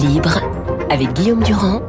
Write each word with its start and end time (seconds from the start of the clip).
Libre 0.00 0.40
avec 0.88 1.12
Guillaume 1.12 1.42
Durand 1.42 1.82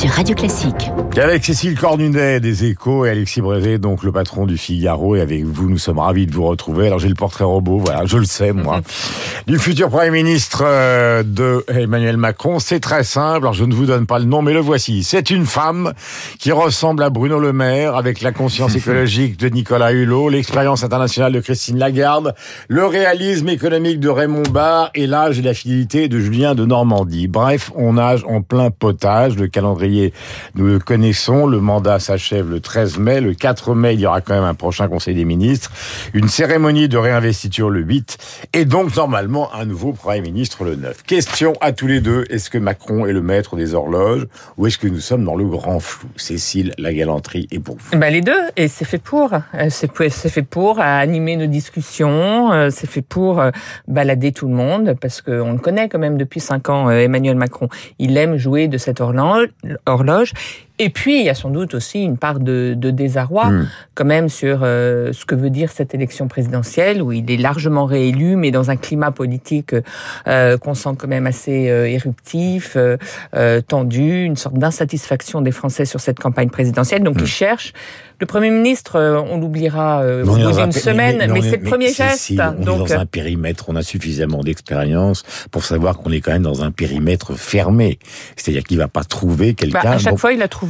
sur 0.00 0.08
Radio 0.08 0.34
Classique. 0.34 0.90
avec 1.18 1.44
Cécile 1.44 1.78
Cornudet 1.78 2.40
des 2.40 2.64
Échos 2.64 3.04
et 3.04 3.10
Alexis 3.10 3.42
Brézé, 3.42 3.76
donc 3.76 4.02
le 4.02 4.12
patron 4.12 4.46
du 4.46 4.56
Figaro. 4.56 5.14
Et 5.14 5.20
avec 5.20 5.44
vous, 5.44 5.68
nous 5.68 5.76
sommes 5.76 5.98
ravis 5.98 6.26
de 6.26 6.32
vous 6.32 6.46
retrouver. 6.46 6.86
Alors 6.86 6.98
j'ai 6.98 7.10
le 7.10 7.14
portrait 7.14 7.44
robot, 7.44 7.76
voilà, 7.76 8.06
je 8.06 8.16
le 8.16 8.24
sais 8.24 8.54
moi, 8.54 8.80
du 9.46 9.58
futur 9.58 9.90
Premier 9.90 10.10
ministre 10.10 10.62
euh, 10.64 11.22
de 11.22 11.66
Emmanuel 11.68 12.16
Macron. 12.16 12.60
C'est 12.60 12.80
très 12.80 13.04
simple. 13.04 13.44
Alors 13.44 13.52
je 13.52 13.66
ne 13.66 13.74
vous 13.74 13.84
donne 13.84 14.06
pas 14.06 14.18
le 14.18 14.24
nom, 14.24 14.40
mais 14.40 14.54
le 14.54 14.60
voici. 14.60 15.02
C'est 15.02 15.28
une 15.28 15.44
femme 15.44 15.92
qui 16.38 16.50
ressemble 16.50 17.02
à 17.02 17.10
Bruno 17.10 17.38
Le 17.38 17.52
Maire, 17.52 17.94
avec 17.94 18.22
la 18.22 18.32
conscience 18.32 18.74
écologique 18.76 19.38
de 19.38 19.50
Nicolas 19.50 19.92
Hulot, 19.92 20.30
l'expérience 20.30 20.82
internationale 20.82 21.34
de 21.34 21.40
Christine 21.40 21.78
Lagarde, 21.78 22.34
le 22.68 22.86
réalisme 22.86 23.50
économique 23.50 24.00
de 24.00 24.08
Raymond 24.08 24.44
Barre 24.50 24.90
et 24.94 25.06
l'âge 25.06 25.38
et 25.38 25.42
la 25.42 25.52
fidélité 25.52 26.08
de 26.08 26.20
Julien 26.20 26.54
de 26.54 26.64
Normandie. 26.64 27.28
Bref, 27.28 27.70
on 27.74 27.94
nage 27.94 28.24
en 28.26 28.40
plein 28.40 28.70
potage. 28.70 29.36
Le 29.36 29.48
calendrier, 29.48 29.89
nous 30.54 30.66
le 30.66 30.78
connaissons. 30.78 31.46
Le 31.46 31.60
mandat 31.60 31.98
s'achève 31.98 32.50
le 32.50 32.60
13 32.60 32.98
mai. 32.98 33.20
Le 33.20 33.34
4 33.34 33.74
mai, 33.74 33.94
il 33.94 34.00
y 34.00 34.06
aura 34.06 34.20
quand 34.20 34.34
même 34.34 34.44
un 34.44 34.54
prochain 34.54 34.88
Conseil 34.88 35.14
des 35.14 35.24
ministres. 35.24 35.70
Une 36.14 36.28
cérémonie 36.28 36.88
de 36.88 36.96
réinvestiture 36.96 37.70
le 37.70 37.80
8. 37.80 38.18
Et 38.54 38.64
donc, 38.64 38.94
normalement, 38.96 39.52
un 39.54 39.64
nouveau 39.64 39.92
Premier 39.92 40.20
ministre 40.20 40.64
le 40.64 40.76
9. 40.76 41.02
Question 41.02 41.54
à 41.60 41.72
tous 41.72 41.86
les 41.86 42.00
deux. 42.00 42.24
Est-ce 42.30 42.50
que 42.50 42.58
Macron 42.58 43.06
est 43.06 43.12
le 43.12 43.22
maître 43.22 43.56
des 43.56 43.74
horloges 43.74 44.26
ou 44.56 44.66
est-ce 44.66 44.78
que 44.78 44.88
nous 44.88 45.00
sommes 45.00 45.24
dans 45.24 45.36
le 45.36 45.44
grand 45.44 45.80
flou? 45.80 46.08
Cécile, 46.16 46.72
la 46.78 46.92
galanterie 46.92 47.48
est 47.50 47.58
pour 47.58 47.76
vous. 47.76 47.98
Bah 47.98 48.10
les 48.10 48.20
deux. 48.20 48.40
Et 48.56 48.68
c'est 48.68 48.84
fait 48.84 48.98
pour. 48.98 49.32
Euh, 49.32 49.68
c'est 49.70 50.28
fait 50.28 50.42
pour 50.42 50.80
animer 50.80 51.36
nos 51.36 51.46
discussions. 51.46 52.52
Euh, 52.52 52.70
c'est 52.70 52.88
fait 52.88 53.02
pour 53.02 53.40
euh, 53.40 53.50
balader 53.88 54.32
tout 54.32 54.48
le 54.48 54.54
monde 54.54 54.94
parce 55.00 55.20
qu'on 55.20 55.52
le 55.52 55.58
connaît 55.58 55.88
quand 55.88 55.98
même 55.98 56.16
depuis 56.16 56.40
cinq 56.40 56.68
ans, 56.68 56.90
Emmanuel 56.90 57.36
Macron. 57.36 57.68
Il 57.98 58.16
aime 58.16 58.36
jouer 58.36 58.68
de 58.68 58.78
cette 58.78 59.00
horloge 59.00 59.48
horloge 59.84 60.32
et 60.82 60.88
puis, 60.88 61.20
il 61.20 61.26
y 61.26 61.28
a 61.28 61.34
sans 61.34 61.50
doute 61.50 61.74
aussi 61.74 62.02
une 62.02 62.16
part 62.16 62.40
de, 62.40 62.72
désarroi, 62.74 63.50
hmm. 63.50 63.68
quand 63.94 64.06
même, 64.06 64.30
sur 64.30 64.60
euh, 64.62 65.12
ce 65.12 65.26
que 65.26 65.34
veut 65.34 65.50
dire 65.50 65.70
cette 65.70 65.94
élection 65.94 66.26
présidentielle, 66.26 67.02
où 67.02 67.12
il 67.12 67.30
est 67.30 67.36
largement 67.36 67.84
réélu, 67.84 68.34
mais 68.34 68.50
dans 68.50 68.70
un 68.70 68.76
climat 68.76 69.10
politique 69.10 69.74
euh, 70.26 70.56
qu'on 70.56 70.72
sent 70.72 70.94
quand 70.96 71.06
même 71.06 71.26
assez 71.26 71.68
euh, 71.68 71.86
éruptif, 71.86 72.78
tendu, 73.68 74.24
une 74.24 74.36
sorte 74.36 74.56
d'insatisfaction 74.56 75.42
des 75.42 75.52
Français 75.52 75.84
sur 75.84 76.00
cette 76.00 76.18
campagne 76.18 76.48
présidentielle. 76.48 77.02
Donc, 77.02 77.16
il 77.18 77.24
hmm. 77.24 77.26
cherche 77.26 77.74
le 78.20 78.26
Premier 78.26 78.50
ministre, 78.50 79.00
on 79.00 79.40
l'oubliera 79.40 80.02
euh, 80.02 80.24
dans 80.24 80.52
une 80.52 80.72
semaine, 80.72 81.32
mais, 81.32 81.40
c'est 81.40 81.56
le 81.56 81.62
premier 81.62 81.90
geste. 81.90 82.32
on 82.38 82.62
donc... 82.62 82.90
est 82.90 82.94
dans 82.94 83.00
un 83.00 83.06
périmètre, 83.06 83.64
on 83.68 83.76
a 83.76 83.82
suffisamment 83.82 84.42
d'expérience 84.42 85.24
pour 85.50 85.64
savoir 85.64 85.96
qu'on 85.96 86.10
est 86.10 86.20
quand 86.20 86.32
même 86.32 86.42
dans 86.42 86.62
un 86.62 86.70
périmètre 86.70 87.34
fermé. 87.34 87.98
C'est-à-dire 88.36 88.62
qu'il 88.62 88.76
va 88.76 88.88
pas 88.88 89.04
trouver 89.04 89.54
quelqu'un... 89.54 89.80
Bah, 89.82 89.90
à 89.92 89.98
chaque 89.98 90.18
fois, 90.18 90.34
il 90.34 90.42
a 90.42 90.48
trouvé 90.48 90.69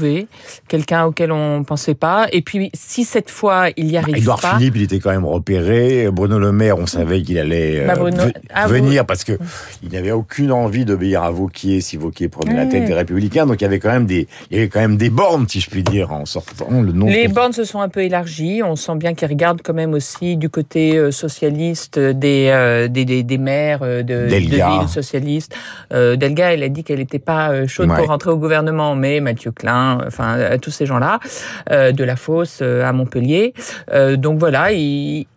quelqu'un 0.68 1.04
auquel 1.04 1.32
on 1.32 1.64
pensait 1.64 1.94
pas. 1.94 2.26
Et 2.32 2.42
puis, 2.42 2.70
si 2.74 3.04
cette 3.04 3.30
fois 3.30 3.68
il 3.76 3.90
y 3.90 3.96
arrive 3.96 4.16
Edouard 4.16 4.40
pas... 4.40 4.56
Philippe, 4.56 4.76
il 4.76 4.82
était 4.82 4.98
quand 4.98 5.10
même 5.10 5.24
repéré. 5.24 6.10
Bruno 6.10 6.38
Le 6.38 6.52
Maire, 6.52 6.78
on 6.78 6.86
savait 6.86 7.22
qu'il 7.22 7.38
allait 7.38 7.80
euh, 7.80 7.86
bah, 7.86 8.30
ah, 8.52 8.66
venir 8.66 9.06
parce 9.06 9.24
que 9.24 9.38
il 9.82 9.90
n'avait 9.90 10.12
aucune 10.12 10.52
envie 10.52 10.84
d'obéir 10.84 11.22
à 11.22 11.30
Vauquier 11.30 11.80
si 11.80 11.96
Vauquier 11.96 12.28
prenait 12.28 12.54
la 12.54 12.66
tête 12.66 12.84
des 12.84 12.94
Républicains. 12.94 13.46
Donc 13.46 13.60
il 13.60 13.64
y 13.64 13.66
avait 13.66 13.78
quand 13.78 13.90
même 13.90 14.06
des, 14.06 14.28
il 14.50 14.56
y 14.56 14.60
avait 14.60 14.68
quand 14.68 14.80
même 14.80 14.96
des 14.96 15.10
bornes, 15.10 15.46
si 15.48 15.60
je 15.60 15.70
puis 15.70 15.82
dire, 15.82 16.12
en 16.12 16.26
sortant 16.26 16.68
le 16.70 16.92
nom. 16.92 17.06
Les 17.06 17.28
bornes 17.28 17.52
se 17.52 17.64
sont 17.64 17.80
un 17.80 17.88
peu 17.88 18.02
élargies. 18.02 18.62
On 18.62 18.76
sent 18.76 18.96
bien 18.96 19.14
qu'ils 19.14 19.28
regardent 19.28 19.62
quand 19.62 19.74
même 19.74 19.94
aussi 19.94 20.36
du 20.36 20.48
côté 20.48 20.96
euh, 20.96 21.10
socialiste 21.10 21.98
des, 21.98 22.48
euh, 22.52 22.88
des, 22.88 23.04
des, 23.04 23.22
des, 23.22 23.38
maires 23.38 23.80
de, 23.80 24.02
de 24.02 24.36
villes 24.36 24.88
socialistes. 24.88 25.54
Delga, 25.90 26.52
elle 26.52 26.62
a 26.62 26.68
dit 26.68 26.84
qu'elle 26.84 26.98
n'était 26.98 27.18
pas 27.18 27.66
chaude 27.66 27.88
pour 27.94 28.06
rentrer 28.06 28.30
au 28.30 28.36
gouvernement, 28.36 28.94
mais 28.94 29.20
Mathieu 29.20 29.52
Klein 29.52 29.79
enfin 30.06 30.38
à 30.38 30.58
tous 30.58 30.70
ces 30.70 30.86
gens-là, 30.86 31.20
euh, 31.70 31.92
de 31.92 32.04
la 32.04 32.16
fosse 32.16 32.60
euh, 32.62 32.84
à 32.84 32.92
Montpellier. 32.92 33.54
Euh, 33.92 34.16
donc 34.16 34.38
voilà. 34.38 34.68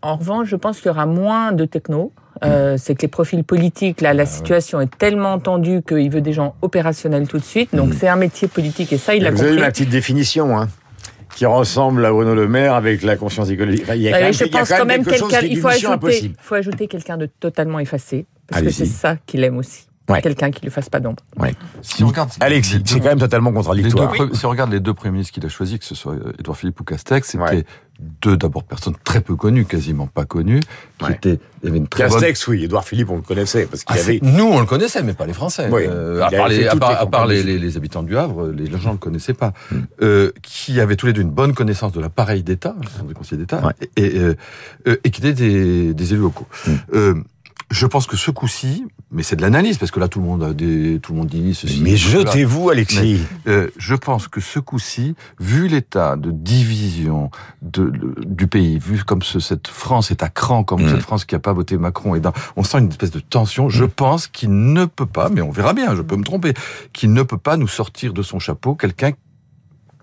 en 0.02 0.16
revanche, 0.16 0.48
je 0.48 0.56
pense 0.56 0.78
qu'il 0.78 0.88
y 0.88 0.92
aura 0.92 1.06
moins 1.06 1.52
de 1.52 1.66
techno. 1.66 2.12
c'est 2.42 2.96
que 2.96 3.02
les 3.04 3.08
profils 3.08 3.44
politiques, 3.44 4.02
là, 4.02 4.14
la 4.14 4.24
ah 4.24 4.26
situation 4.26 4.82
est 4.82 4.98
tellement 4.98 5.40
tendue 5.40 5.82
qu'il 5.88 6.10
veut 6.10 6.22
des 6.22 6.34
gens 6.34 6.56
opérationnels 6.62 7.28
tout 7.28 7.38
de 7.38 7.44
suite. 7.44 7.74
Donc, 7.74 7.90
hmm. 7.90 7.98
c'est 8.00 8.08
un 8.08 8.18
métier 8.18 8.48
politique 8.48 8.92
et 8.92 8.98
ça, 8.98 9.16
il 9.16 9.26
a 9.26 9.30
compris. 9.30 9.46
Vous 9.46 9.52
avez 9.52 9.62
la 9.62 9.72
petite 9.72 9.90
définition, 9.90 10.58
hein 10.58 10.68
qui 11.36 11.48
ressemble 11.48 12.06
à 12.06 12.12
Bruno 12.12 12.36
Le 12.36 12.48
Maire 12.48 12.76
avec 12.76 13.02
la 13.02 13.16
conscience 13.16 13.50
écologique. 13.50 13.86
il 13.96 14.02
y 14.04 14.08
a 14.08 14.12
quand 14.12 14.24
même, 14.24 14.34
je 14.34 14.46
pense 14.46 14.70
quand 14.70 14.86
même, 14.86 15.04
quelqu'un. 15.04 15.40
Il 15.42 15.58
faut 15.58 15.68
ajouter, 15.68 16.32
faut 16.40 16.56
ajouter 16.56 16.88
quelqu'un 16.88 17.18
de 17.18 17.26
totalement 17.26 17.80
effacé, 17.80 18.28
parce 18.48 18.62
que 18.62 18.70
c'est 18.70 18.86
ça 18.86 19.18
qu'il 19.26 19.44
aime 19.44 19.58
aussi. 19.58 19.88
Quelqu'un 20.06 20.52
qui 20.52 20.62
lui 20.62 20.72
fasse 20.72 20.90
pas 20.90 21.00
d'ombre. 21.00 21.24
Ouais. 21.38 21.56
Si 21.82 22.04
on 22.04 22.08
regarde, 22.08 22.30
Alexis, 22.42 22.82
c'est 22.86 23.00
quand 23.00 23.10
même 23.10 23.20
totalement 23.20 23.52
contradictoire. 23.54 24.14
Si 24.34 24.46
on 24.46 24.50
regarde 24.50 24.72
les 24.72 24.80
deux 24.80 24.94
premiers 24.94 25.14
ministres 25.14 25.34
qu'il 25.34 25.46
a 25.46 25.50
choisis, 25.50 25.80
que 25.80 25.86
ce 25.86 25.96
soit 25.96 26.16
Edouard 26.40 26.58
Philippe 26.58 26.80
ou 26.82 26.84
Castex, 26.84 27.30
c'était 27.30 27.66
deux 28.00 28.36
d'abord 28.36 28.64
personnes 28.64 28.96
très 29.04 29.22
peu 29.22 29.36
connues, 29.36 29.66
quasiment 29.66 30.08
pas 30.08 30.26
connues, 30.26 30.60
qui 31.00 31.12
étaient. 31.12 31.40
Il 31.62 31.68
y 31.68 31.70
avait 31.70 31.78
une 31.78 31.88
très 31.88 32.04
Castex, 32.04 32.48
oui. 32.48 32.66
Edouard 32.66 32.84
Philippe, 32.84 33.10
on 33.10 33.16
le 33.16 33.22
connaissait 33.22 33.66
parce 33.66 33.86
qu'il 33.86 33.96
ah, 33.98 34.02
avait. 34.02 34.20
Nous, 34.22 34.44
on 34.44 34.60
le 34.60 34.66
connaissait, 34.66 35.04
mais 35.04 35.14
pas 35.14 35.26
les 35.26 35.34
Français. 35.34 35.70
Euh, 35.72 36.22
à, 36.22 36.30
part 36.30 36.50
les, 36.50 36.68
à, 36.68 36.76
part, 36.76 37.26
les, 37.28 37.44
les, 37.44 37.78
habitants 37.78 38.04
du 38.04 38.18
Havre, 38.18 38.50
les 38.50 38.70
gens 38.78 38.90
ne 38.90 38.94
le 38.94 39.00
connaissaient 39.00 39.34
pas. 39.34 39.54
Hmm. 39.72 39.82
Euh, 40.02 40.32
qui 40.42 40.82
avaient 40.82 40.98
tous 40.98 41.06
les 41.06 41.14
deux 41.14 41.22
une 41.22 41.30
bonne 41.30 41.54
connaissance 41.54 41.94
de 41.94 42.02
l'appareil 42.02 42.44
d'État, 42.44 42.76
des 43.08 43.14
conseillers 43.14 43.38
d'État, 43.38 43.72
et, 43.96 44.18
euh, 44.18 44.36
et, 44.86 45.10
qui 45.10 45.22
étaient 45.22 45.34
des, 45.34 45.94
des 45.94 46.14
élus 46.14 46.24
locaux. 46.24 46.48
Hmm. 46.92 47.22
Je 47.72 47.86
pense 47.86 48.08
que 48.08 48.18
ce 48.18 48.32
coup-ci, 48.32 48.86
mais 49.12 49.24
c'est 49.24 49.36
de 49.36 49.42
l'analyse 49.42 49.78
parce 49.78 49.92
que 49.92 50.00
là 50.00 50.08
tout 50.08 50.20
le 50.20 50.26
monde 50.26 50.44
a 50.44 50.54
des, 50.54 51.00
tout 51.00 51.14
le 51.14 51.20
monde 51.20 51.28
dit 51.28 51.56
ceci. 51.56 51.82
Mais 51.82 51.96
jetez-vous, 51.96 52.70
Alexis. 52.70 53.22
euh, 53.48 53.70
je 53.78 53.96
pense 53.96 54.28
que 54.28 54.42
ce 54.42 54.60
coup-ci, 54.60 55.16
vu 55.40 55.68
l'état 55.68 56.16
de 56.16 56.32
division 56.32 57.32
de, 57.62 57.92
du 58.26 58.48
pays, 58.48 58.80
vu 58.80 59.04
comme 59.04 59.22
ce, 59.22 59.40
cette 59.40 59.68
France 59.68 60.12
est 60.12 60.24
à 60.24 60.30
cran, 60.30 60.64
comme 60.64 60.84
mm. 60.84 60.90
cette 60.90 61.02
France 61.02 61.26
qui 61.26 61.36
a 61.36 61.40
pas 61.40 61.54
voté 61.54 61.78
Macron, 61.78 62.16
et 62.16 62.20
dans, 62.20 62.34
on 62.56 62.64
sent 62.64 62.80
une 62.80 62.90
espèce 62.90 63.12
de 63.12 63.20
tension. 63.20 63.70
Je 63.70 63.86
mm. 63.86 63.90
pense 63.90 64.28
qu'il 64.28 64.52
ne 64.52 64.86
peut 64.86 65.06
pas, 65.06 65.30
mais 65.30 65.42
on 65.42 65.52
verra 65.52 65.74
bien, 65.74 65.96
je 65.96 66.02
peux 66.02 66.16
me 66.16 66.24
tromper, 66.24 66.54
qu'il 66.94 67.14
ne 67.14 67.24
peut 67.24 67.38
pas 67.38 67.58
nous 67.58 67.68
sortir 67.68 68.14
de 68.14 68.22
son 68.22 68.40
chapeau 68.40 68.76
quelqu'un 68.76 69.12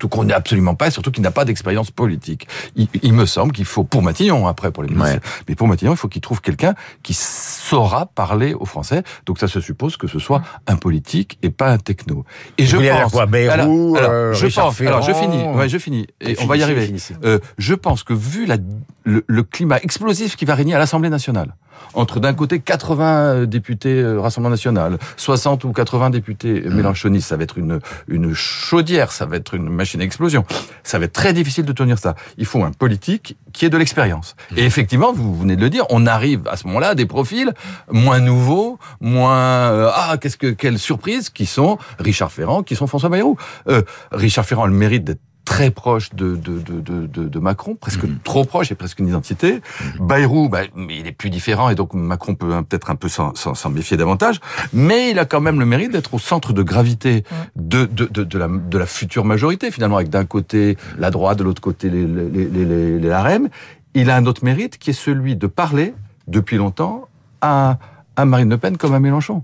tout 0.01 0.09
qu'on 0.09 0.25
n'est 0.25 0.35
absolument 0.35 0.75
pas, 0.75 0.89
et 0.89 0.91
surtout 0.91 1.13
qu'il 1.13 1.23
n'a 1.23 1.31
pas 1.31 1.45
d'expérience 1.45 1.93
politique. 1.93 2.49
Il, 2.75 3.13
me 3.13 3.27
semble 3.27 3.53
qu'il 3.53 3.67
faut, 3.67 3.85
pour 3.85 4.03
Matignon 4.03 4.49
après, 4.49 4.73
pour 4.73 4.83
les 4.83 4.93
ministres, 4.93 5.21
mais 5.47 5.55
pour 5.55 5.69
Matignon, 5.69 5.93
il 5.93 5.97
faut 5.97 6.09
qu'il 6.09 6.23
trouve 6.23 6.41
quelqu'un 6.41 6.75
qui 7.05 7.15
saura 7.15 8.07
parler 8.07 8.55
aux 8.55 8.65
Français. 8.65 9.05
Donc 9.27 9.39
ça 9.39 9.47
se 9.47 9.61
suppose 9.61 9.97
que 9.97 10.09
ce 10.09 10.19
soit 10.19 10.43
un 10.67 10.77
politique 10.77 11.39
et 11.43 11.51
pas 11.51 11.71
un 11.71 11.79
techno. 11.79 12.25
Et 12.59 12.67
je 12.67 12.77
pense, 12.77 13.13
quoi, 13.13 13.27
Bayrou, 13.27 13.97
alors, 13.97 14.11
euh, 14.11 14.33
je 14.33 14.47
pense, 14.47 14.81
alors 14.81 15.03
je 15.03 15.13
finis, 15.13 15.45
ouais, 15.55 15.69
je 15.69 15.79
finis, 15.79 16.07
et 16.21 16.37
on 16.41 16.47
va 16.47 16.57
y 16.57 16.63
arriver. 16.63 16.93
Euh, 17.23 17.39
je 17.59 17.75
pense 17.75 18.03
que 18.03 18.15
vu 18.15 18.47
la, 18.47 18.57
le 19.05 19.43
climat 19.43 19.79
explosif 19.83 20.37
qui 20.37 20.47
va 20.47 20.55
régner 20.55 20.75
à 20.75 20.79
l'Assemblée 20.79 21.11
nationale, 21.11 21.55
entre 21.95 22.21
d'un 22.21 22.35
côté 22.35 22.61
80 22.61 23.47
députés 23.47 24.01
euh, 24.01 24.21
Rassemblement 24.21 24.51
National, 24.51 24.99
60 25.17 25.65
ou 25.65 25.73
80 25.73 26.11
députés 26.11 26.61
mmh. 26.61 26.75
Mélenchonistes, 26.75 27.29
ça 27.29 27.37
va 27.37 27.43
être 27.43 27.59
une, 27.59 27.81
une 28.09 28.33
chaudière, 28.35 29.13
ça 29.13 29.27
va 29.27 29.37
être 29.37 29.55
une 29.55 29.69
machine 29.69 29.90
à 29.99 30.03
explosion. 30.03 30.45
Ça 30.83 30.99
va 30.99 31.07
être 31.07 31.13
très 31.13 31.33
difficile 31.33 31.65
de 31.65 31.73
tenir 31.73 31.99
ça. 31.99 32.15
Il 32.39 32.47
faut 32.47 32.63
un 32.63 32.73
politique 32.73 33.37
qui 33.53 33.65
ait 33.65 33.71
de 33.71 33.77
l'expérience. 33.77 34.37
Mmh. 34.51 34.59
Et 34.59 34.65
effectivement, 34.65 35.13
vous 35.13 35.35
venez 35.37 35.57
de 35.57 35.61
le 35.61 35.71
dire, 35.71 35.85
on 35.91 36.07
arrive 36.07 36.47
à 36.49 36.57
ce 36.57 36.67
moment-là 36.67 36.91
à 36.91 36.95
des 36.95 37.07
profils 37.07 37.53
moins 37.91 38.21
nouveaux, 38.21 38.79
moins 39.01 39.73
euh, 39.73 39.91
ah 39.95 40.17
qu'est-ce 40.21 40.37
que 40.37 40.49
quelle 40.49 40.79
surprise 40.79 41.31
qui 41.31 41.47
sont 41.47 41.79
Richard 41.99 42.33
Ferrand, 42.33 42.63
qui 42.63 42.77
sont 42.77 42.87
François 42.87 43.09
Bayrou. 43.09 43.37
Euh, 43.69 43.83
Richard 44.13 44.45
Ferrand 44.45 44.65
a 44.65 44.69
le 44.69 44.75
mérite 44.75 45.05
d'être 45.05 45.21
très 45.51 45.73
proche 45.73 46.11
de, 46.15 46.37
de, 46.37 46.61
de, 46.61 47.07
de, 47.07 47.29
de 47.29 47.39
Macron, 47.41 47.75
presque 47.75 48.05
mhm. 48.05 48.21
trop 48.23 48.45
proche, 48.45 48.71
et 48.71 48.77
presque 48.77 49.01
une 49.01 49.09
identité. 49.09 49.55
Mhm. 49.99 50.07
Bayrou, 50.07 50.49
bah, 50.49 50.61
il 50.77 51.09
est 51.09 51.13
plus 51.13 51.29
différent, 51.29 51.71
et 51.71 51.75
donc 51.75 51.93
Macron 51.93 52.37
peut 52.37 52.51
peut-être 52.63 52.89
un 52.89 52.95
peu 52.95 53.09
s'en 53.09 53.71
méfier 53.71 53.97
davantage, 53.97 54.41
mais 54.73 55.11
il 55.11 55.19
a 55.19 55.25
quand 55.25 55.41
même 55.41 55.59
le 55.59 55.67
mérite 55.67 55.91
d'être 55.91 56.15
au 56.15 56.21
centre 56.21 56.53
de 56.53 56.63
gravité 56.63 57.25
de, 57.57 57.85
de, 57.85 58.07
de, 58.07 58.39
la, 58.39 58.47
de 58.47 58.79
la 58.79 58.87
future 58.87 59.25
majorité, 59.25 59.73
finalement, 59.73 59.97
avec 59.97 60.09
d'un 60.09 60.25
côté 60.25 60.79
la 60.99 61.11
droite, 61.11 61.39
de 61.39 61.43
l'autre 61.43 61.61
côté 61.61 61.91
les, 61.91 62.07
les, 62.07 62.29
les, 62.29 62.65
les, 62.65 62.99
les 63.01 63.09
LRM. 63.09 63.49
Il 63.95 64.09
a 64.09 64.15
un 64.15 64.27
autre 64.27 64.45
mérite 64.45 64.79
qui 64.79 64.91
est 64.91 65.01
celui 65.09 65.35
de 65.35 65.49
parler, 65.49 65.95
depuis 66.29 66.59
longtemps, 66.59 67.09
à, 67.41 67.79
à 68.15 68.25
Marine 68.25 68.51
Le 68.51 68.57
Pen 68.57 68.77
comme 68.77 68.95
à 68.95 69.01
Mélenchon. 69.01 69.43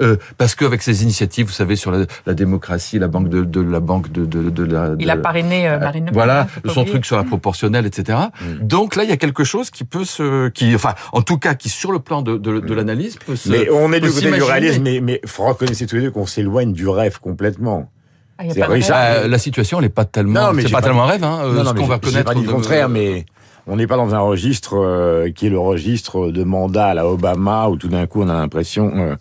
Euh, 0.00 0.16
parce 0.38 0.54
qu'avec 0.54 0.82
ces 0.82 1.02
initiatives, 1.02 1.46
vous 1.46 1.52
savez, 1.52 1.76
sur 1.76 1.92
la, 1.92 2.34
démocratie, 2.34 2.98
la 2.98 3.08
banque 3.08 3.28
de, 3.28 3.60
la 3.60 3.80
banque 3.80 4.10
de, 4.10 4.24
de, 4.24 4.64
la. 4.64 4.94
il 4.98 5.10
a 5.10 5.16
parrainé 5.16 5.68
euh, 5.68 5.78
Marine 5.78 6.04
Le 6.04 6.10
Pen. 6.10 6.14
Voilà, 6.14 6.42
hein, 6.42 6.70
son 6.72 6.84
truc 6.84 7.04
sur 7.04 7.16
la 7.16 7.24
proportionnelle, 7.24 7.86
etc. 7.86 8.18
Mm. 8.40 8.66
Donc 8.66 8.96
là, 8.96 9.04
il 9.04 9.10
y 9.10 9.12
a 9.12 9.16
quelque 9.16 9.44
chose 9.44 9.70
qui 9.70 9.84
peut 9.84 10.04
se, 10.04 10.48
qui, 10.48 10.74
enfin, 10.74 10.94
en 11.12 11.22
tout 11.22 11.38
cas, 11.38 11.54
qui 11.54 11.68
sur 11.68 11.92
le 11.92 11.98
plan 11.98 12.22
de, 12.22 12.36
de, 12.36 12.74
l'analyse 12.74 13.18
peut 13.24 13.36
se. 13.36 13.50
Mais 13.50 13.68
on 13.70 13.92
est 13.92 14.00
du 14.00 14.10
côté 14.10 14.30
du 14.30 14.42
réalisme, 14.42 14.82
mais, 14.82 15.00
mais 15.00 15.20
reconnaissez 15.38 15.86
tous 15.86 15.96
les 15.96 16.02
deux 16.02 16.10
qu'on 16.10 16.26
s'éloigne 16.26 16.72
du 16.72 16.88
rêve 16.88 17.18
complètement. 17.20 17.90
Ah, 18.38 19.28
la 19.28 19.38
situation, 19.38 19.78
elle 19.78 19.84
n'est 19.84 19.90
pas 19.90 20.04
tellement, 20.04 20.52
c'est 20.58 20.70
pas 20.70 20.82
tellement 20.82 21.04
un 21.04 21.06
rêve, 21.06 21.24
hein, 21.24 21.42
non, 21.46 21.64
non, 21.64 21.70
ce 21.70 21.74
qu'on 21.74 21.86
va 21.86 21.98
connaître. 21.98 22.32
Pas 22.32 22.38
le 22.38 22.48
contraire, 22.48 22.88
mais 22.88 23.26
on 23.66 23.76
n'est 23.76 23.86
pas 23.86 23.96
dans 23.96 24.14
un 24.14 24.18
registre 24.18 24.76
euh, 24.76 25.30
qui 25.30 25.46
est 25.46 25.50
le 25.50 25.58
registre 25.58 26.30
de 26.30 26.42
mandat 26.42 26.86
à 26.86 26.94
la 26.94 27.06
Obama 27.06 27.68
où 27.68 27.76
tout 27.76 27.88
d'un 27.88 28.06
coup 28.06 28.22
on 28.22 28.28
a 28.28 28.34
l'impression 28.34 28.92
euh, 28.96 29.16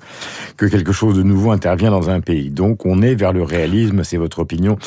que 0.58 0.66
quelque 0.66 0.92
chose 0.92 1.16
de 1.16 1.24
nouveau 1.24 1.52
intervient 1.52 1.92
dans 1.92 2.10
un 2.10 2.22
pays. 2.22 2.50
Donc 2.50 2.86
on 2.86 3.02
est 3.02 3.14
vers 3.14 3.34
le 3.34 3.44
réalisme, 3.44 4.04
c'est 4.04 4.18
votre 4.18 4.40
opinion 4.40 4.78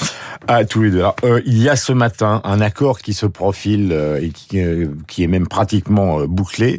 à 0.48 0.64
tous 0.64 0.82
les 0.82 0.90
deux. 0.90 1.04
Euh, 1.24 1.40
il 1.46 1.62
y 1.62 1.68
a 1.68 1.76
ce 1.76 1.92
matin 1.92 2.40
un 2.44 2.60
accord 2.60 2.98
qui 2.98 3.14
se 3.14 3.26
profile 3.26 3.92
et 4.20 4.30
qui, 4.30 4.58
est 4.58 5.26
même 5.26 5.46
pratiquement 5.46 6.24
bouclé. 6.26 6.78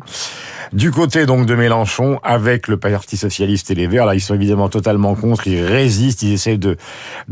Du 0.74 0.92
côté 0.92 1.26
donc 1.26 1.46
de 1.46 1.56
Mélenchon, 1.56 2.20
avec 2.24 2.68
le 2.68 2.78
Parti 2.78 3.18
socialiste 3.18 3.72
et 3.72 3.76
les 3.76 3.88
Verts, 3.88 4.06
là 4.06 4.16
ils 4.16 4.22
sont 4.22 4.34
évidemment 4.34 4.68
totalement 4.68 5.16
contre, 5.16 5.48
ils 5.48 5.64
résistent, 5.64 6.24
ils 6.24 6.34
essaient 6.34 6.58
de 6.58 6.78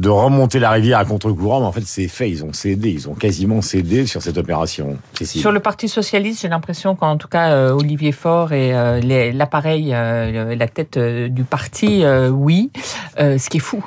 remonter 0.06 0.60
la 0.60 0.72
rivière 0.72 1.00
à 1.00 1.06
contre-courant, 1.06 1.60
mais 1.60 1.66
en 1.66 1.72
fait 1.72 1.86
c'est 1.86 2.08
fait, 2.08 2.30
ils 2.30 2.46
ont 2.46 2.54
cédé, 2.54 2.92
ils 2.92 3.10
ont 3.10 3.16
quasiment 3.16 3.62
cédé 3.62 4.06
sur 4.06 4.22
cette 4.22 4.38
opération. 4.38 4.98
Sur 5.40 5.52
le 5.52 5.60
Parti 5.60 5.88
socialiste, 5.88 6.42
j'ai 6.42 6.48
l'impression 6.48 6.96
qu'en 6.96 7.18
tout 7.18 7.28
cas 7.28 7.52
euh, 7.52 7.72
Olivier 7.72 8.12
Faure 8.12 8.54
et 8.54 8.74
euh, 8.76 9.32
l'appareil, 9.34 9.92
euh, 9.94 10.56
la 10.56 10.68
tête 10.68 10.98
du 10.98 11.44
parti, 11.44 12.04
oui. 12.32 12.72
ce 13.18 13.50
qui 13.50 13.58
est 13.58 13.62
fou, 13.62 13.84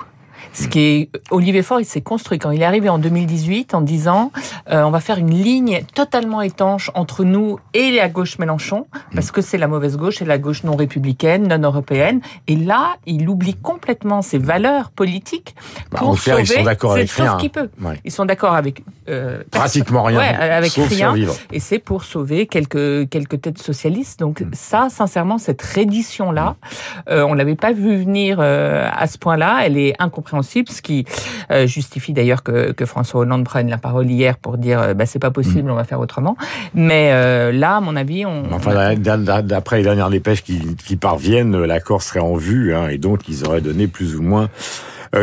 ce 0.56 0.68
qui 0.68 0.80
est 0.80 1.10
Olivier 1.30 1.62
Faure, 1.62 1.80
il 1.80 1.84
s'est 1.84 2.00
construit 2.00 2.38
quand 2.38 2.50
il 2.50 2.62
est 2.62 2.64
arrivé 2.64 2.88
en 2.88 2.98
2018 2.98 3.74
en 3.74 3.82
disant 3.82 4.32
euh, 4.70 4.82
on 4.84 4.90
va 4.90 5.00
faire 5.00 5.18
une 5.18 5.30
ligne 5.30 5.82
totalement 5.94 6.40
étanche 6.40 6.90
entre 6.94 7.24
nous 7.24 7.58
et 7.74 7.90
la 7.90 8.08
gauche 8.08 8.38
Mélenchon 8.38 8.86
parce 9.14 9.30
que 9.30 9.42
c'est 9.42 9.58
la 9.58 9.68
mauvaise 9.68 9.98
gauche 9.98 10.22
et 10.22 10.24
la 10.24 10.38
gauche 10.38 10.64
non 10.64 10.74
républicaine, 10.74 11.46
non 11.46 11.60
européenne. 11.60 12.22
Et 12.46 12.56
là, 12.56 12.96
il 13.04 13.28
oublie 13.28 13.54
complètement 13.54 14.22
ses 14.22 14.38
valeurs 14.38 14.90
politiques 14.92 15.54
bah, 15.90 15.98
pour 15.98 16.18
sauver. 16.18 16.42
Ils 16.42 16.46
sont 16.46 16.62
d'accord 16.64 16.92
avec 16.92 17.10
rien. 17.10 17.36
Peut. 17.52 17.68
Ils 18.04 18.12
sont 18.12 18.24
d'accord 18.24 18.54
avec 18.54 18.82
euh, 19.10 19.42
pratiquement 19.50 20.04
rien. 20.04 20.18
Ouais, 20.18 20.34
avec 20.34 20.72
rien. 20.72 21.14
Et 21.52 21.60
c'est 21.60 21.78
pour 21.78 22.04
sauver 22.04 22.46
quelques 22.46 23.10
quelques 23.10 23.42
têtes 23.42 23.58
socialistes. 23.58 24.20
Donc 24.20 24.40
mm. 24.40 24.50
ça, 24.54 24.88
sincèrement, 24.88 25.36
cette 25.36 25.60
reddition 25.60 26.32
là, 26.32 26.56
euh, 27.10 27.24
on 27.24 27.34
l'avait 27.34 27.56
pas 27.56 27.72
vu 27.72 27.98
venir 27.98 28.38
euh, 28.40 28.88
à 28.90 29.06
ce 29.06 29.18
point-là. 29.18 29.60
Elle 29.64 29.76
est 29.76 29.92
incompréhensible 29.98 30.45
ce 30.46 30.82
qui 30.82 31.04
euh, 31.50 31.66
justifie 31.66 32.12
d'ailleurs 32.12 32.42
que, 32.42 32.72
François 32.86 33.20
Hollande 33.20 33.44
prenne 33.44 33.68
la 33.68 33.78
parole 33.78 34.08
hier 34.08 34.38
pour 34.38 34.58
dire 34.58 34.80
euh, 34.80 34.94
bah, 34.94 35.06
c'est 35.06 35.18
pas 35.18 35.30
possible, 35.30 35.68
mm. 35.68 35.72
on 35.72 35.74
va 35.74 35.84
faire 35.84 36.00
autrement. 36.00 36.36
Mais 36.74 37.10
euh, 37.12 37.52
là, 37.52 37.76
à 37.76 37.80
mon 37.80 37.96
avis, 37.96 38.24
on. 38.24 38.44
Enfin, 38.52 38.94
d'après 38.94 39.78
les 39.78 39.82
dernières 39.82 40.10
dépêches 40.10 40.42
qui, 40.42 40.96
parviennent, 40.96 41.56
l'accord 41.64 42.02
serait 42.02 42.20
en 42.20 42.36
vue, 42.36 42.74
hein, 42.74 42.88
et 42.88 42.98
donc 42.98 43.28
ils 43.28 43.44
auraient 43.44 43.60
donné 43.60 43.86
plus 43.86 44.16
ou 44.16 44.22
moins. 44.22 44.48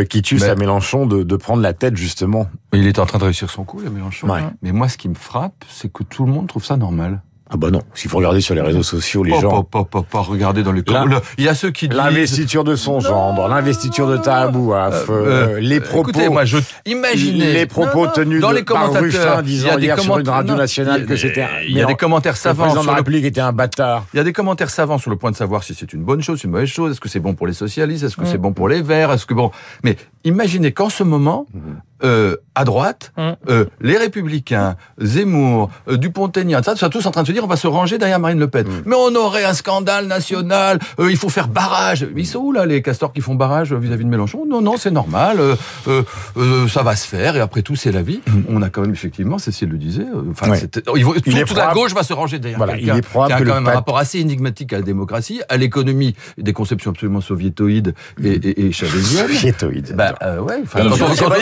qui 0.09 0.21
tue 0.21 0.41
à 0.43 0.55
Mélenchon 0.55 1.05
de, 1.05 1.35
prendre 1.35 1.61
la 1.61 1.73
tête 1.73 1.95
justement. 1.95 2.47
Il 2.73 2.87
est 2.87 2.99
en 2.99 3.05
train 3.05 3.19
de 3.19 3.23
réussir 3.23 3.49
son 3.49 3.63
coup, 3.63 3.81
Mélenchon. 3.81 4.27
Mais 4.61 4.71
moi, 4.71 4.89
ce 4.89 4.97
qui 4.97 5.09
me 5.09 5.15
frappe, 5.15 5.65
c'est 5.69 5.91
que 5.91 6.03
tout 6.03 6.25
le 6.25 6.31
monde 6.31 6.47
trouve 6.47 6.65
ça 6.65 6.77
normal. 6.77 7.21
Ah 7.49 7.57
bah 7.57 7.69
non, 7.69 7.81
s'il 7.93 8.09
faut 8.09 8.17
regarder 8.17 8.39
sur 8.39 8.55
les 8.55 8.61
réseaux 8.61 8.83
sociaux, 8.83 9.21
les 9.21 9.37
gens... 9.39 9.63
Pas, 9.63 9.83
pas, 9.83 10.01
pas, 10.01 10.21
regarder 10.21 10.63
dans 10.63 10.71
les 10.71 10.81
commentaires. 10.81 11.21
Il 11.37 11.43
y 11.43 11.49
a 11.49 11.53
ceux 11.53 11.71
qui 11.71 11.89
disent... 11.89 11.97
L'investiture 11.97 12.63
de 12.63 12.75
son 12.75 13.01
gendre, 13.01 13.47
l'investiture 13.49 14.07
de 14.07 14.17
Tahabouaf, 14.17 15.09
euh, 15.09 15.11
euh, 15.11 15.59
les 15.59 15.81
propos... 15.81 16.09
Écoutez, 16.09 16.29
moi, 16.29 16.45
je... 16.45 16.57
Imaginez... 16.85 17.53
Les 17.53 17.65
propos 17.65 18.07
tenus 18.07 18.41
dans 18.41 18.51
les 18.51 18.63
par 18.63 18.91
Ruffin 18.93 19.41
disant 19.41 19.77
hier 19.77 19.99
sur 19.99 20.17
une 20.17 20.29
radio 20.29 20.55
nationale 20.55 21.05
que 21.05 21.17
c'était... 21.17 21.45
Il 21.67 21.77
y 21.77 21.81
a 21.81 21.85
des 21.85 21.95
commentaires 21.95 22.37
savants... 22.37 22.63
Le 22.63 22.69
président 22.69 22.83
de 22.83 22.87
la 22.87 22.95
République 22.95 23.25
était 23.25 23.41
un 23.41 23.51
bâtard. 23.53 24.05
Il 24.13 24.17
y 24.17 24.19
a 24.19 24.23
des 24.23 24.33
commentaires 24.33 24.69
savants 24.69 24.97
sur 24.97 25.11
le 25.11 25.17
point 25.17 25.29
de 25.29 25.35
savoir 25.35 25.63
si 25.63 25.75
c'est 25.75 25.91
une 25.91 26.03
bonne 26.03 26.21
chose, 26.21 26.43
une 26.43 26.51
mauvaise 26.51 26.69
chose, 26.69 26.91
est-ce 26.91 27.01
que 27.01 27.09
c'est 27.09 27.19
bon 27.19 27.33
pour 27.35 27.45
les 27.45 27.53
socialistes, 27.53 28.03
est-ce 28.03 28.15
que 28.15 28.25
c'est 28.25 28.37
mm. 28.37 28.41
bon 28.41 28.53
pour 28.53 28.69
les 28.69 28.81
Verts, 28.81 29.11
est-ce 29.11 29.25
que 29.25 29.33
bon... 29.33 29.51
Mais 29.83 29.97
imaginez 30.23 30.71
qu'en 30.71 30.89
ce 30.89 31.03
moment... 31.03 31.45
Mm. 31.53 31.59
Euh, 32.03 32.35
à 32.53 32.65
droite, 32.65 33.13
mm. 33.17 33.31
euh, 33.47 33.65
les 33.79 33.97
Républicains, 33.97 34.75
Zemmour, 34.99 35.69
euh, 35.87 35.95
Dupont-Aignan, 35.95 36.61
ça, 36.61 36.75
sont 36.75 36.89
tous 36.89 37.05
en 37.05 37.11
train 37.11 37.21
de 37.21 37.27
se 37.27 37.31
dire 37.31 37.45
on 37.45 37.47
va 37.47 37.55
se 37.55 37.65
ranger 37.65 37.97
derrière 37.97 38.19
Marine 38.19 38.39
Le 38.39 38.49
Pen. 38.49 38.67
Mm. 38.67 38.81
Mais 38.85 38.95
on 38.97 39.15
aurait 39.15 39.45
un 39.45 39.53
scandale 39.53 40.07
national, 40.07 40.79
euh, 40.99 41.09
il 41.09 41.15
faut 41.15 41.29
faire 41.29 41.47
barrage. 41.47 42.05
Ils 42.17 42.27
sont 42.27 42.39
où 42.39 42.51
là 42.51 42.65
les 42.65 42.81
castors 42.81 43.13
qui 43.13 43.21
font 43.21 43.35
barrage 43.35 43.73
vis-à-vis 43.73 44.03
de 44.03 44.09
Mélenchon? 44.09 44.45
Non, 44.45 44.61
non, 44.61 44.75
c'est 44.75 44.91
normal, 44.91 45.39
ça 45.85 46.83
va 46.83 46.95
se 46.97 47.07
faire 47.07 47.37
et 47.37 47.39
après 47.39 47.61
tout 47.61 47.77
c'est 47.77 47.93
la 47.93 48.01
vie. 48.01 48.19
On 48.49 48.61
a 48.61 48.69
quand 48.69 48.81
même 48.81 48.91
effectivement, 48.91 49.37
Cécile 49.37 49.69
le 49.69 49.77
disait, 49.77 50.05
enfin, 50.29 50.53
il 50.57 51.05
toute, 51.23 51.55
la 51.55 51.73
gauche 51.73 51.93
va 51.93 52.03
se 52.03 52.11
ranger 52.11 52.39
derrière 52.39 52.57
voilà, 52.57 52.77
il 52.77 52.89
est 52.89 53.01
probable 53.01 53.33
qui 53.33 53.41
a 53.41 53.45
quand 53.45 53.61
même 53.61 53.67
un 53.67 53.75
rapport 53.75 53.97
assez 53.97 54.19
énigmatique 54.19 54.73
à 54.73 54.77
la 54.77 54.83
démocratie, 54.83 55.41
à 55.47 55.55
l'économie, 55.55 56.15
des 56.37 56.51
conceptions 56.51 56.91
absolument 56.91 57.21
soviétoïdes 57.21 57.95
et, 58.21 58.33
et, 58.33 58.65
et 58.65 58.71
chavésiennes. 58.73 59.27
Soviétoïdes. 59.27 59.95
Bah 59.95 60.12
ouais. 60.21 60.61
Enfin, 60.63 60.89
quand, 60.89 61.33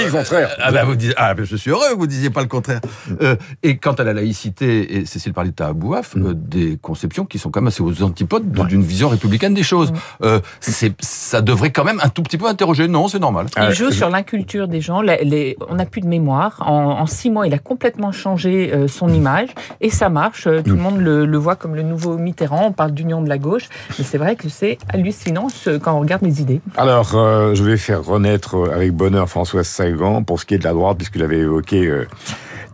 ah 0.59 0.71
ben 0.71 0.85
vous 0.85 0.95
disiez, 0.95 1.13
ah 1.17 1.33
ben 1.33 1.45
je 1.45 1.55
suis 1.55 1.71
heureux 1.71 1.89
que 1.91 1.97
vous 1.97 2.07
disiez 2.07 2.29
pas 2.29 2.41
le 2.41 2.47
contraire. 2.47 2.81
Euh, 3.21 3.35
et 3.63 3.77
quant 3.77 3.93
à 3.93 4.03
la 4.03 4.13
laïcité, 4.13 4.97
et 4.97 5.05
Cécile 5.05 5.33
parlait 5.33 5.51
de 5.51 5.55
Tahabouaf, 5.55 6.15
mm. 6.15 6.25
euh, 6.25 6.33
des 6.33 6.77
conceptions 6.81 7.25
qui 7.25 7.39
sont 7.39 7.49
quand 7.49 7.61
même 7.61 7.67
assez 7.67 7.81
aux 7.81 8.03
antipodes 8.03 8.51
d'une 8.67 8.83
vision 8.83 9.09
républicaine 9.09 9.53
des 9.53 9.63
choses. 9.63 9.91
Mm. 9.91 9.95
Euh, 10.23 10.39
c'est, 10.59 10.93
ça 11.01 11.41
devrait 11.41 11.71
quand 11.71 11.83
même 11.83 11.99
un 12.03 12.09
tout 12.09 12.23
petit 12.23 12.37
peu 12.37 12.47
interroger. 12.47 12.87
Non, 12.87 13.07
c'est 13.07 13.19
normal. 13.19 13.47
Il 13.55 13.61
ah, 13.61 13.71
joue 13.71 13.91
sur 13.91 14.09
l'inculture 14.09 14.67
des 14.67 14.81
gens. 14.81 15.01
Les, 15.01 15.57
on 15.69 15.75
n'a 15.75 15.85
plus 15.85 16.01
de 16.01 16.07
mémoire. 16.07 16.57
En, 16.65 17.05
six 17.05 17.29
mois, 17.29 17.47
il 17.47 17.53
a 17.53 17.59
complètement 17.59 18.11
changé 18.11 18.71
son 18.87 19.07
mm. 19.07 19.15
image 19.15 19.49
et 19.81 19.89
ça 19.89 20.09
marche. 20.09 20.43
Tout 20.43 20.75
le 20.75 20.81
monde 20.81 20.99
le, 20.99 21.25
le, 21.25 21.37
voit 21.37 21.55
comme 21.55 21.75
le 21.75 21.83
nouveau 21.83 22.17
Mitterrand. 22.17 22.67
On 22.67 22.71
parle 22.71 22.91
d'union 22.91 23.21
de 23.21 23.29
la 23.29 23.37
gauche, 23.37 23.69
mais 23.97 24.05
c'est 24.05 24.17
vrai 24.17 24.35
que 24.35 24.49
c'est 24.49 24.77
hallucinant 24.89 25.47
quand 25.81 25.93
on 25.93 25.99
regarde 25.99 26.23
les 26.23 26.41
idées. 26.41 26.61
Alors, 26.77 27.11
je 27.11 27.63
vais 27.63 27.77
faire 27.77 28.03
renaître 28.03 28.55
avec 28.65 28.91
bonheur 28.91 29.29
Françoise 29.29 29.67
Sagan 29.67 30.23
pour 30.23 30.39
ce 30.39 30.45
qui 30.45 30.55
est 30.55 30.57
de 30.57 30.63
la 30.63 30.73
droite, 30.73 30.97
puisqu'il 30.97 31.23
avait 31.23 31.39
évoqué 31.39 31.87
euh, 31.87 32.07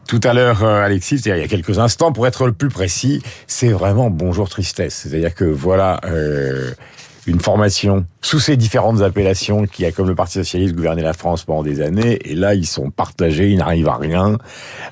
tout 0.08 0.20
à 0.24 0.34
l'heure, 0.34 0.64
euh, 0.64 0.84
Alexis, 0.84 1.20
c'est-à-dire 1.20 1.38
il 1.38 1.42
y 1.42 1.46
a 1.46 1.48
quelques 1.48 1.80
instants, 1.80 2.12
pour 2.12 2.28
être 2.28 2.46
le 2.46 2.54
plus 2.54 2.70
précis, 2.70 3.22
c'est 3.46 3.70
vraiment 3.70 4.10
bonjour 4.10 4.50
tristesse. 4.50 4.96
C'est-à-dire 5.04 5.36
que 5.36 5.46
voilà 5.46 6.00
euh, 6.06 6.72
une 7.26 7.40
formation 7.40 8.06
sous 8.22 8.40
ces 8.40 8.56
différentes 8.56 9.02
appellations 9.02 9.66
qui 9.66 9.86
a 9.86 9.92
comme 9.92 10.08
le 10.08 10.16
Parti 10.16 10.34
socialiste 10.34 10.76
gouverné 10.76 11.02
la 11.02 11.14
France 11.14 11.44
pendant 11.44 11.64
des 11.64 11.82
années, 11.82 12.20
et 12.24 12.36
là 12.36 12.56
ils 12.56 12.68
sont 12.68 12.90
partagés, 12.90 13.50
ils 13.50 13.58
n'arrivent 13.58 13.90
à 13.90 13.98
rien, 13.98 14.38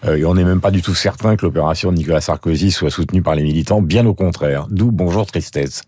et 0.05 0.25
on 0.25 0.33
n'est 0.33 0.43
même 0.43 0.59
pas 0.59 0.71
du 0.71 0.81
tout 0.81 0.95
certain 0.95 1.37
que 1.37 1.45
l'opération 1.45 1.91
de 1.93 1.97
Nicolas 1.97 2.19
Sarkozy 2.19 2.71
soit 2.71 2.89
soutenue 2.89 3.21
par 3.21 3.35
les 3.35 3.43
militants, 3.43 3.81
bien 3.81 4.05
au 4.05 4.13
contraire. 4.13 4.67
D'où 4.69 4.91
bonjour 4.91 5.25
tristesse. 5.25 5.83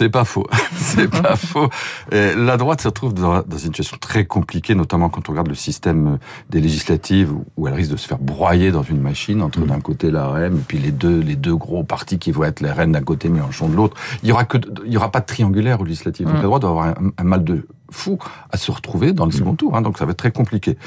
C'est 0.00 0.08
pas 0.08 0.24
faux. 0.24 0.46
c'est 0.76 1.10
pas 1.10 1.36
faux. 1.36 1.68
la 2.10 2.56
droite 2.56 2.80
se 2.80 2.88
retrouve 2.88 3.12
dans, 3.12 3.42
une 3.42 3.58
situation 3.58 3.98
très 4.00 4.24
compliquée, 4.24 4.74
notamment 4.74 5.10
quand 5.10 5.28
on 5.28 5.32
regarde 5.32 5.48
le 5.48 5.54
système 5.54 6.18
des 6.48 6.62
législatives, 6.62 7.34
où 7.58 7.68
elle 7.68 7.74
risque 7.74 7.90
de 7.90 7.98
se 7.98 8.08
faire 8.08 8.16
broyer 8.16 8.72
dans 8.72 8.82
une 8.82 8.98
machine 8.98 9.42
entre 9.42 9.60
mm. 9.60 9.66
d'un 9.66 9.80
côté 9.80 10.10
la 10.10 10.28
REM 10.28 10.56
et 10.56 10.64
puis 10.66 10.78
les 10.78 10.90
deux, 10.90 11.20
les 11.20 11.36
deux 11.36 11.54
gros 11.54 11.84
partis 11.84 12.18
qui 12.18 12.32
vont 12.32 12.44
être 12.44 12.60
les 12.60 12.72
REM 12.72 12.92
d'un 12.92 13.02
côté, 13.02 13.28
Mélenchon 13.28 13.68
de 13.68 13.76
l'autre. 13.76 13.94
Il 14.22 14.30
y 14.30 14.32
aura 14.32 14.46
que, 14.46 14.56
il 14.86 14.90
y 14.90 14.96
aura 14.96 15.10
pas 15.10 15.20
de 15.20 15.26
triangulaire 15.26 15.82
au 15.82 15.84
législatif. 15.84 16.24
Donc 16.24 16.36
mm. 16.36 16.38
la 16.38 16.44
droite 16.44 16.62
doit 16.62 16.70
avoir 16.70 16.94
un, 17.18 17.24
mal 17.24 17.44
de 17.44 17.66
fou 17.90 18.18
à 18.50 18.56
se 18.56 18.70
retrouver 18.70 19.12
dans 19.12 19.26
le 19.26 19.32
second 19.32 19.52
mm. 19.52 19.56
tour. 19.56 19.76
Hein, 19.76 19.82
donc 19.82 19.98
ça 19.98 20.06
va 20.06 20.12
être 20.12 20.16
très 20.16 20.32
compliqué. 20.32 20.78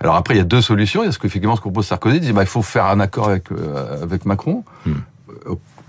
Alors 0.00 0.16
après, 0.16 0.32
il 0.32 0.38
y 0.38 0.40
a 0.40 0.44
deux 0.44 0.62
solutions. 0.62 1.02
Il 1.02 1.06
y 1.06 1.08
a 1.10 1.12
ce 1.12 1.18
qu'effectivement 1.18 1.56
ce 1.56 1.60
que 1.60 1.64
propose 1.64 1.88
Sarkozy, 1.88 2.16
il 2.16 2.20
dit 2.20 2.32
bah, 2.32 2.42
il 2.42 2.48
faut 2.48 2.62
faire 2.62 2.86
un 2.86 3.00
accord 3.00 3.28
avec, 3.28 3.52
euh, 3.52 4.02
avec 4.02 4.24
Macron. 4.24 4.64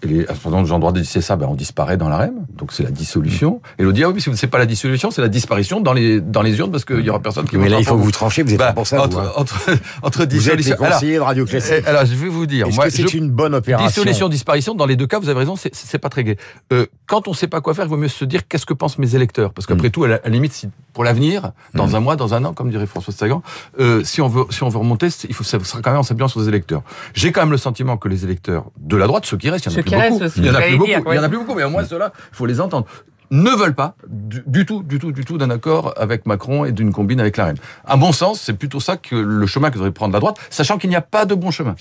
Et 0.04 0.26
pendant 0.42 0.66
Jean 0.66 0.80
droit 0.80 0.92
disait 0.92 1.22
ça, 1.22 1.36
ben 1.36 1.48
on 1.50 1.56
disparaît 1.56 1.98
dans 1.98 2.10
l'arène, 2.10 2.46
donc 2.58 2.74
c'est 2.74 2.84
la 2.84 2.92
dissolution. 2.92 3.62
Et 3.80 3.84
l'autre 3.84 3.96
dit 3.96 4.04
ah 4.04 4.10
oui, 4.10 4.24
mais 4.28 4.36
c'est 4.36 4.48
pas 4.48 4.58
la 4.58 4.66
dissolution, 4.66 5.12
c'est 5.12 5.22
la 5.22 5.30
disparition 5.30 5.82
dans 5.82 5.94
les 5.94 6.20
dans 6.20 6.42
les 6.42 6.58
urnes 6.60 6.72
parce 6.72 6.86
qu'il 6.86 7.02
y 7.02 7.10
aura 7.10 7.22
personne 7.22 7.48
qui. 7.48 7.58
Mais 7.58 7.70
là, 7.70 7.80
il 7.80 7.86
faut 7.86 7.96
que 7.96 8.02
vous 8.02 8.12
tranchez, 8.12 8.44
vous 8.44 8.54
êtes 8.54 8.60
bah, 8.60 8.74
pour 8.74 8.88
ça. 8.88 9.02
Entre, 9.04 9.22
vous, 9.22 9.28
hein. 9.28 9.32
entre, 9.36 9.70
entre 10.02 10.26
dissolution. 10.26 10.76
Vous 10.78 10.84
êtes 10.84 10.92
conseiller 10.92 11.16
de 11.16 11.22
Radio 11.22 11.46
Classique. 11.46 11.84
Eh, 11.86 11.88
alors, 11.88 12.06
je 12.06 12.16
vais 12.16 12.28
vous 12.28 12.46
dire. 12.46 12.68
Est-ce 12.68 12.80
que 12.80 12.90
c'est 12.90 13.14
une 13.14 13.30
bonne 13.30 13.56
opération 13.56 13.88
Dissolution, 13.88 14.30
disparition. 14.30 14.76
Dans 14.76 14.86
les 14.86 14.96
deux 14.96 15.08
cas, 15.08 15.20
vous 15.20 15.30
avez 15.30 15.40
raison, 15.40 15.56
c'est 15.56 15.98
pas 16.00 16.10
très 16.10 16.24
gai. 16.24 16.38
Euh, 16.72 16.86
quand 17.06 17.28
on 17.28 17.34
sait 17.34 17.48
pas 17.48 17.62
quoi 17.62 17.74
faire, 17.74 17.86
il 17.86 17.90
vaut 17.90 17.98
mieux 17.98 18.08
se 18.08 18.26
dire 18.26 18.48
qu'est-ce 18.48 18.66
que 18.66 18.74
pensent 18.74 18.98
mes 18.98 19.16
électeurs, 19.16 19.54
parce 19.54 19.66
qu'après 19.68 19.88
mm. 19.88 19.92
tout, 19.92 20.04
à 20.04 20.08
la, 20.08 20.20
limite, 20.26 20.54
si, 20.54 20.70
pour 20.94 21.04
l'avenir, 21.04 21.52
dans 21.74 21.88
mm. 21.88 21.96
un 21.96 22.00
mois, 22.00 22.16
dans 22.16 22.34
un 22.34 22.46
an, 22.46 22.54
comme 22.54 22.70
dirait 22.70 22.86
François 22.86 23.14
Sagan, 23.14 23.42
euh, 23.80 24.04
si 24.04 24.22
on 24.22 24.28
veut 24.28 24.46
si 24.50 24.64
on 24.64 24.70
veut 24.70 24.78
remonter, 24.78 25.08
il 25.28 25.34
faut 25.34 25.44
ça 25.44 25.60
sera 25.64 25.82
quand 25.82 25.92
même 25.92 26.00
en 26.00 26.04
s'appuyant 26.04 26.28
sur 26.28 26.40
les 26.40 26.48
électeurs. 26.48 26.84
J'ai 27.14 27.32
quand 27.32 27.42
même 27.42 27.52
le 27.52 27.58
sentiment 27.58 27.98
que 27.98 28.08
les 28.08 28.24
électeurs 28.24 28.66
de 28.78 28.96
la 28.96 29.08
droite, 29.08 29.26
ceux 29.26 29.38
qui 29.38 29.50
restent, 29.50 29.66
il 29.66 29.72
y 29.72 29.76
en 29.76 29.80
a 29.80 29.84
plus 29.84 29.98
beaucoup. 29.98 30.32
Il 30.38 30.46
y 30.46 30.50
en 30.50 30.56
a 30.56 30.62
plus 30.62 30.78
beaucoup. 30.78 31.12
Il 31.12 31.16
y 31.16 31.20
en 31.20 31.24
a 31.24 31.30
plus 31.30 31.38
beaucoup, 31.38 31.56
mais 31.56 31.64
au 31.64 31.70
moins 31.70 31.84
ceux-là, 31.84 32.14
il 32.32 32.36
faut 32.36 32.46
les 32.46 32.62
entendre 32.62 32.86
ne 33.32 33.50
veulent 33.50 33.74
pas 33.74 33.96
du, 34.08 34.66
tout, 34.66 34.84
du 34.84 35.00
tout, 35.00 35.12
du 35.12 35.26
tout 35.26 35.40
d'un 35.40 35.50
accord 35.50 35.94
avec 35.98 36.28
Macron 36.28 36.66
et 36.66 36.72
d'une 36.72 36.94
combine 36.94 37.20
avec 37.20 37.38
la 37.38 37.46
reine. 37.46 37.58
À 37.84 37.96
mon 37.96 38.12
sens, 38.12 38.40
c'est 38.40 38.54
plutôt 38.54 38.80
ça 38.80 38.96
que 38.96 39.16
le 39.16 39.48
chemin 39.48 39.70
que 39.70 39.76
devrait 39.76 39.92
prendre 39.92 40.14
la 40.14 40.20
droite, 40.20 40.38
sachant 40.52 40.78
qu'il 40.78 40.92
n'y 40.92 40.96
a 40.96 41.02
pas 41.02 41.26
de 41.26 41.34
bon 41.34 41.50
chemin. 41.50 41.76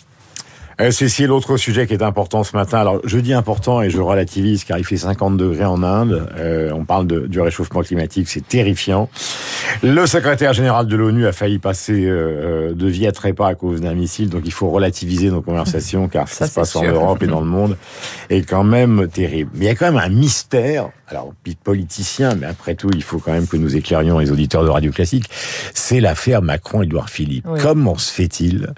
Euh, 0.81 0.91
Cécile, 0.91 1.27
l'autre 1.27 1.57
sujet 1.57 1.87
qui 1.87 1.93
est 1.93 2.03
important 2.03 2.45
ce 2.45 2.57
matin. 2.57 2.79
Alors, 2.79 3.01
je 3.05 3.19
dis 3.19 3.35
important 3.35 3.83
et 3.83 3.91
je 3.91 4.01
relativise 4.01 4.65
car 4.65 4.79
il 4.79 4.85
fait 4.85 4.97
50 4.97 5.37
degrés 5.37 5.65
en 5.65 5.83
Inde. 5.83 6.29
Euh, 6.37 6.71
on 6.73 6.85
parle 6.85 7.07
de, 7.07 7.27
du 7.27 7.41
réchauffement 7.41 7.83
climatique, 7.83 8.29
c'est 8.29 8.47
terrifiant. 8.47 9.09
Le 9.83 10.07
secrétaire 10.07 10.53
général 10.53 10.87
de 10.87 10.97
l'ONU 10.97 11.27
a 11.27 11.33
failli 11.33 11.59
passer 11.59 12.05
euh, 12.05 12.71
euh, 12.71 12.75
de 12.75 12.87
vie 12.87 13.07
à 13.07 13.13
trépas 13.13 13.49
à 13.49 13.55
cause 13.55 13.81
d'un 13.81 13.95
missile, 13.95 14.29
donc 14.29 14.43
il 14.45 14.53
faut 14.53 14.71
relativiser 14.71 15.31
nos 15.31 15.43
conversations 15.43 16.09
car 16.09 16.29
qui 16.29 16.35
se 16.35 16.55
passe 16.55 16.77
en 16.77 16.85
Europe 16.85 17.23
et 17.23 17.27
dans 17.27 17.41
le 17.41 17.47
monde 17.47 17.77
est 18.31 18.43
quand 18.43 18.65
même 18.65 19.09
terrible. 19.09 19.51
Mais 19.55 19.67
il 19.67 19.69
y 19.69 19.71
a 19.71 19.75
quand 19.75 19.93
même 19.93 20.03
un 20.03 20.09
mystère 20.09 20.91
alors 21.13 21.35
politicien, 21.63 22.35
mais 22.35 22.47
après 22.47 22.75
tout, 22.75 22.89
il 22.95 23.03
faut 23.03 23.19
quand 23.19 23.33
même 23.33 23.47
que 23.47 23.59
nous 23.59 23.77
éclairions 23.77 24.19
les 24.19 24.31
auditeurs 24.31 24.65
de 24.65 24.71
Radio 24.71 24.91
Classique, 24.91 25.29
c'est 25.75 26.01
l'affaire 26.01 26.41
Macron-Édouard 26.41 27.11
Philippe. 27.11 27.47
Comment 27.61 27.99
se 27.99 28.11
fait-il 28.11 28.73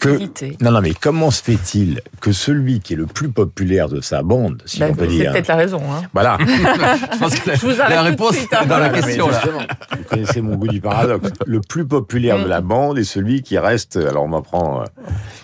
que... 0.00 0.18
Non, 0.62 0.72
non, 0.72 0.80
mais 0.80 0.92
comment 0.94 1.30
se 1.30 1.42
fait-il 1.42 2.00
que 2.20 2.32
celui 2.32 2.80
qui 2.80 2.94
est 2.94 2.96
le 2.96 3.06
plus 3.06 3.28
populaire 3.28 3.88
de 3.88 4.00
sa 4.00 4.22
bande, 4.22 4.62
si 4.66 4.80
ben, 4.80 4.90
on 4.90 4.94
peut 4.94 5.06
dire... 5.06 5.26
C'est 5.26 5.32
peut-être 5.32 5.48
la 5.48 5.56
raison. 5.56 5.80
Hein. 5.92 6.02
Voilà. 6.12 6.38
Je 7.12 7.18
pense 7.18 7.38
que 7.38 7.48
la, 7.50 7.54
Je 7.54 7.66
vous 7.66 7.76
la 7.76 8.02
réponse 8.02 8.34
suite, 8.34 8.52
hein. 8.52 8.66
dans 8.66 8.78
la 8.78 8.88
question. 8.88 9.28
Là. 9.28 9.42
Vous 9.96 10.04
connaissez 10.08 10.40
mon 10.40 10.56
goût 10.56 10.68
du 10.68 10.80
paradoxe. 10.80 11.30
Le 11.46 11.60
plus 11.60 11.86
populaire 11.86 12.42
de 12.42 12.48
la 12.48 12.60
bande 12.60 12.98
est 12.98 13.04
celui 13.04 13.42
qui 13.42 13.58
reste... 13.58 13.96
Alors 13.96 14.24
on 14.24 14.28
m'apprend... 14.28 14.82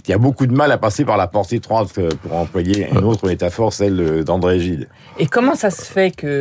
qui 0.03 0.13
a 0.13 0.19
beaucoup 0.19 0.47
de 0.47 0.55
mal 0.55 0.73
à 0.73 0.79
passer 0.79 1.05
par 1.05 1.17
la 1.17 1.29
porte 1.29 1.53
étroite, 1.53 1.93
pour 2.23 2.35
employer 2.35 2.89
une 2.91 3.05
autre 3.05 3.29
métaphore, 3.29 3.73
celle 3.73 4.25
d'André 4.25 4.59
Gide. 4.59 4.89
Et 5.19 5.27
comment 5.27 5.55
ça 5.55 5.71
se 5.71 5.85
fait 5.85 6.11
que 6.11 6.32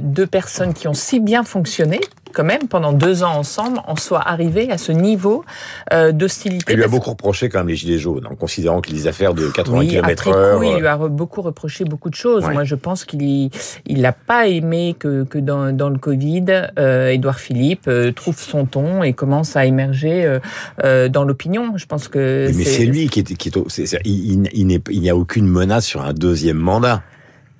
deux 0.00 0.26
personnes 0.26 0.74
qui 0.74 0.88
ont 0.88 0.94
si 0.94 1.20
bien 1.20 1.44
fonctionné, 1.44 2.00
quand 2.32 2.44
même, 2.44 2.68
pendant 2.68 2.92
deux 2.92 3.22
ans 3.22 3.36
ensemble, 3.36 3.80
en 3.86 3.96
soient 3.96 4.26
arrivées 4.26 4.70
à 4.70 4.78
ce 4.78 4.92
niveau 4.92 5.44
euh, 5.92 6.12
d'hostilité. 6.12 6.72
Il 6.72 6.76
lui 6.76 6.84
a 6.84 6.88
beaucoup 6.88 7.10
reproché 7.10 7.48
quand 7.48 7.58
même 7.58 7.68
les 7.68 7.76
Gilets 7.76 7.98
jaunes, 7.98 8.26
en 8.26 8.34
considérant 8.34 8.80
que 8.80 8.90
les 8.90 9.06
affaires 9.06 9.34
de 9.34 9.48
80 9.48 9.86
km 9.86 10.28
heure... 10.28 10.64
il 10.64 10.78
lui 10.78 10.86
a 10.86 10.96
beaucoup 10.96 11.42
reproché 11.42 11.84
beaucoup 11.84 12.10
de 12.10 12.14
choses. 12.14 12.44
Moi, 12.48 12.64
je 12.64 12.74
pense 12.74 13.04
qu'il 13.04 13.50
il 13.86 14.00
n'a 14.00 14.12
pas 14.12 14.46
aimé 14.46 14.94
que, 14.98 15.24
que 15.24 15.38
dans, 15.38 15.74
dans 15.74 15.90
le 15.90 15.98
Covid, 15.98 16.46
euh, 16.78 17.08
Édouard 17.08 17.40
Philippe 17.40 17.88
euh, 17.88 18.12
trouve 18.12 18.38
son 18.38 18.66
ton 18.66 19.02
et 19.02 19.12
commence 19.12 19.56
à 19.56 19.64
émerger 19.64 20.24
euh, 20.24 20.38
euh 20.84 21.08
dans 21.08 21.24
l'opinion. 21.24 21.76
Je 21.76 21.86
pense 21.86 22.08
que... 22.08 22.50
Mais 22.54 22.64
c'est 22.64 22.84
lui 22.84 23.08
qui 23.08 23.20
est... 23.20 23.36
Qui 23.36 23.48
est, 23.48 24.00
il 24.04 25.00
n'y 25.00 25.10
a 25.10 25.16
aucune 25.16 25.46
menace 25.46 25.86
sur 25.86 26.02
un 26.02 26.12
deuxième 26.12 26.56
mandat. 26.56 27.02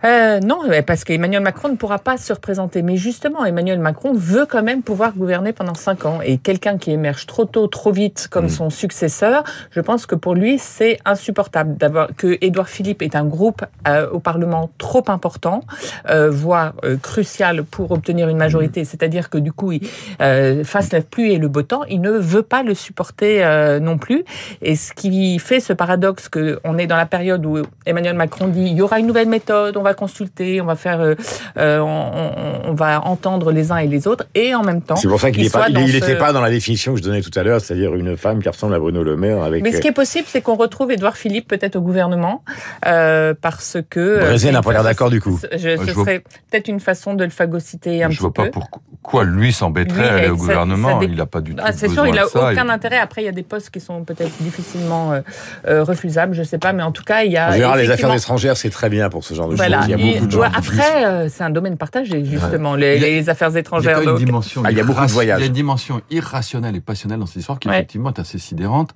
Euh, 0.04 0.38
non, 0.40 0.60
parce 0.86 1.02
qu'Emmanuel 1.02 1.42
Macron 1.42 1.68
ne 1.68 1.76
pourra 1.76 1.98
pas 1.98 2.16
se 2.16 2.32
représenter. 2.32 2.82
Mais 2.82 2.96
justement, 2.96 3.44
Emmanuel 3.44 3.80
Macron 3.80 4.12
veut 4.14 4.46
quand 4.46 4.62
même 4.62 4.82
pouvoir 4.82 5.12
gouverner 5.14 5.52
pendant 5.52 5.74
cinq 5.74 6.04
ans. 6.06 6.20
Et 6.24 6.38
quelqu'un 6.38 6.78
qui 6.78 6.92
émerge 6.92 7.26
trop 7.26 7.44
tôt, 7.44 7.66
trop 7.66 7.90
vite, 7.90 8.28
comme 8.30 8.46
mm. 8.46 8.50
son 8.50 8.70
successeur, 8.70 9.42
je 9.70 9.80
pense 9.80 10.06
que 10.06 10.14
pour 10.14 10.34
lui, 10.34 10.58
c'est 10.58 10.98
insupportable 11.04 11.76
d'avoir 11.76 12.08
que 12.16 12.38
Édouard 12.40 12.68
Philippe 12.68 13.02
est 13.02 13.16
un 13.16 13.24
groupe 13.24 13.64
euh, 13.86 14.08
au 14.10 14.20
Parlement 14.20 14.70
trop 14.78 15.04
important, 15.08 15.62
euh, 16.08 16.30
voire 16.30 16.74
euh, 16.84 16.96
crucial 16.96 17.64
pour 17.64 17.90
obtenir 17.90 18.28
une 18.28 18.36
majorité. 18.36 18.82
Mm. 18.82 18.84
C'est-à-dire 18.84 19.30
que 19.30 19.38
du 19.38 19.52
coup, 19.52 19.72
il, 19.72 19.80
euh, 20.20 20.62
face 20.62 20.92
la 20.92 21.00
pluie 21.00 21.32
et 21.32 21.38
le 21.38 21.48
beau 21.48 21.62
temps, 21.62 21.82
il 21.84 22.00
ne 22.00 22.10
veut 22.10 22.42
pas 22.42 22.62
le 22.62 22.74
supporter 22.74 23.78
non 23.80 23.98
plus. 23.98 24.24
Et 24.62 24.76
ce 24.76 24.92
qui 24.92 25.38
fait 25.38 25.60
ce 25.60 25.72
paradoxe 25.72 26.28
que 26.28 26.60
on 26.64 26.78
est 26.78 26.86
dans 26.86 26.96
la 26.96 27.06
période 27.06 27.44
où 27.44 27.62
Emmanuel 27.86 28.14
Macron 28.14 28.48
dit 28.48 28.66
il 28.66 28.76
y 28.76 28.82
aura 28.82 29.00
une 29.00 29.06
nouvelle 29.06 29.28
méthode, 29.28 29.76
on 29.76 29.82
va 29.82 29.87
consulter, 29.94 30.60
on 30.60 30.64
va 30.64 30.76
faire, 30.76 31.00
euh, 31.00 31.14
euh, 31.56 31.78
on, 31.78 32.74
va 32.74 33.04
entendre 33.04 33.50
les 33.50 33.72
uns 33.72 33.78
et 33.78 33.86
les 33.86 34.06
autres, 34.06 34.26
et 34.34 34.54
en 34.54 34.62
même 34.62 34.82
temps. 34.82 34.96
C'est 34.96 35.08
pour 35.08 35.20
ça 35.20 35.30
qu'il 35.30 35.42
n'était 35.42 36.16
pas, 36.16 36.32
dans 36.32 36.40
la 36.40 36.50
définition 36.50 36.92
que 36.92 36.98
je 36.98 37.04
donnais 37.04 37.22
tout 37.22 37.36
à 37.36 37.42
l'heure, 37.42 37.60
c'est-à-dire 37.60 37.94
une 37.94 38.16
femme 38.16 38.42
qui 38.42 38.48
ressemble 38.48 38.74
à 38.74 38.78
Bruno 38.78 39.02
Le 39.02 39.16
Maire 39.16 39.42
avec. 39.42 39.62
Mais 39.62 39.72
ce 39.72 39.80
qui 39.80 39.88
est 39.88 39.92
possible, 39.92 40.26
c'est 40.28 40.40
qu'on 40.40 40.56
retrouve 40.56 40.92
Édouard 40.92 41.16
Philippe 41.16 41.48
peut-être 41.48 41.76
au 41.76 41.80
gouvernement, 41.80 42.44
euh, 42.86 43.34
parce 43.40 43.78
que. 43.88 44.20
Brésil 44.20 44.52
n'a 44.52 44.62
pas 44.62 44.72
l'air 44.72 44.84
d'accord 44.84 45.10
du 45.10 45.20
coup. 45.20 45.38
ce 45.40 45.58
serait 45.58 46.20
peut-être 46.50 46.68
une 46.68 46.80
façon 46.80 47.14
de 47.14 47.24
le 47.24 47.30
phagocyter 47.30 48.04
un 48.04 48.10
je 48.10 48.18
petit 48.18 48.30
peu. 48.32 48.42
Je 48.44 48.50
vois 48.50 48.62
pas 48.62 48.68
pourquoi 49.00 49.24
lui 49.24 49.52
s'embêterait 49.52 50.08
à 50.08 50.14
aller 50.14 50.28
au 50.28 50.36
gouvernement. 50.36 51.00
Il 51.02 51.14
n'a 51.14 51.26
pas 51.26 51.40
du 51.40 51.54
tout. 51.54 51.62
Ah, 51.64 51.72
c'est 51.72 51.88
sûr, 51.88 52.06
il 52.06 52.14
n'a 52.14 52.26
aucun 52.26 52.68
intérêt. 52.68 52.98
Après, 52.98 53.22
il 53.22 53.26
y 53.26 53.28
a 53.28 53.32
des 53.32 53.42
postes 53.42 53.70
qui 53.70 53.80
sont 53.80 54.04
peut-être 54.04 54.40
difficilement 54.40 55.20
refusables, 55.66 56.34
je 56.34 56.42
sais 56.42 56.58
pas, 56.58 56.72
mais 56.72 56.82
en 56.82 56.92
tout 56.92 57.04
cas, 57.04 57.22
il 57.22 57.32
y 57.32 57.36
a. 57.36 57.48
En 57.48 57.52
général, 57.52 57.80
les 57.80 57.90
affaires 57.90 58.14
étrangères, 58.14 58.56
c'est 58.56 58.70
très 58.70 58.88
bien 58.88 59.08
pour 59.10 59.24
ce 59.24 59.34
genre 59.34 59.48
de 59.48 59.56
choses. 59.56 59.66
Il 59.84 59.90
y 59.90 59.94
a 59.94 59.96
beaucoup 59.96 60.26
de 60.26 60.30
gens 60.30 60.42
après, 60.42 61.04
euh, 61.04 61.28
c'est 61.28 61.44
un 61.44 61.50
domaine 61.50 61.76
partagé, 61.76 62.24
justement, 62.24 62.74
les, 62.74 63.28
affaires 63.28 63.56
étrangères. 63.56 64.00
Il 64.02 64.06
y 64.06 64.08
a, 64.08 64.12
une 64.12 64.18
dimension 64.18 64.62
ah, 64.64 64.70
il 64.70 64.76
y 64.76 64.80
a 64.80 64.84
beaucoup 64.84 65.04
de 65.04 65.10
voyages. 65.10 65.38
Il 65.38 65.42
y 65.42 65.44
a 65.44 65.46
une 65.46 65.52
dimension 65.52 66.00
irrationnelle 66.10 66.76
et 66.76 66.80
passionnelle 66.80 67.18
dans 67.18 67.26
cette 67.26 67.36
histoire 67.36 67.58
qui, 67.58 67.68
effectivement, 67.68 68.10
est 68.10 68.18
assez 68.18 68.38
sidérante. 68.38 68.94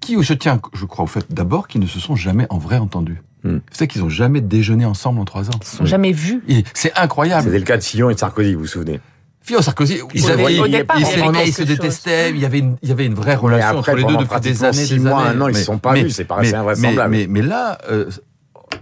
Qui, 0.00 0.22
je 0.22 0.32
tiens, 0.32 0.60
je 0.74 0.84
crois, 0.84 1.04
au 1.04 1.08
fait, 1.08 1.26
d'abord, 1.32 1.66
qu'ils 1.66 1.80
ne 1.80 1.86
se 1.86 1.98
sont 1.98 2.14
jamais 2.14 2.46
en 2.50 2.58
vrai 2.58 2.78
entendus. 2.78 3.20
Hmm. 3.42 3.58
C'est 3.70 3.86
qu'ils 3.86 4.02
n'ont 4.02 4.08
jamais 4.08 4.40
déjeuné 4.40 4.84
ensemble 4.84 5.20
en 5.20 5.24
trois 5.24 5.48
ans. 5.48 5.54
Ils 5.54 5.60
ne 5.60 5.64
se 5.64 5.76
sont 5.76 5.86
jamais 5.86 6.12
vus. 6.12 6.42
C'est 6.74 6.96
incroyable. 6.96 7.44
C'était 7.44 7.58
le 7.58 7.64
cas 7.64 7.76
de 7.76 7.82
Sillon 7.82 8.10
et 8.10 8.14
de 8.14 8.18
Sarkozy, 8.18 8.54
vous 8.54 8.60
vous 8.60 8.66
souvenez? 8.66 9.00
Fillon 9.48 9.62
Sarkozy, 9.62 10.00
ils, 10.12 10.22
se 10.22 11.62
détestaient, 11.62 12.30
il 12.30 12.38
y 12.38 12.44
avait 12.44 12.58
une, 12.58 12.76
il 12.82 12.90
y 12.90 12.92
avait 12.92 13.06
une 13.06 13.14
vraie 13.14 13.34
relation 13.34 13.78
entre 13.78 13.92
les 13.92 14.04
deux 14.04 14.18
depuis 14.18 14.40
des 14.40 14.62
années, 14.62 14.72
six 14.74 14.98
mois, 14.98 15.22
un 15.22 15.40
an, 15.40 15.48
ils 15.48 15.52
ne 15.52 15.58
se 15.58 15.64
sont 15.64 15.78
pas 15.78 15.94
vus, 15.94 16.10
c'est 16.10 16.24
pas 16.24 16.40
invraisemblable. 16.40 17.10
Mais, 17.10 17.26
mais, 17.28 17.40
là, 17.40 17.78
euh, 17.90 18.10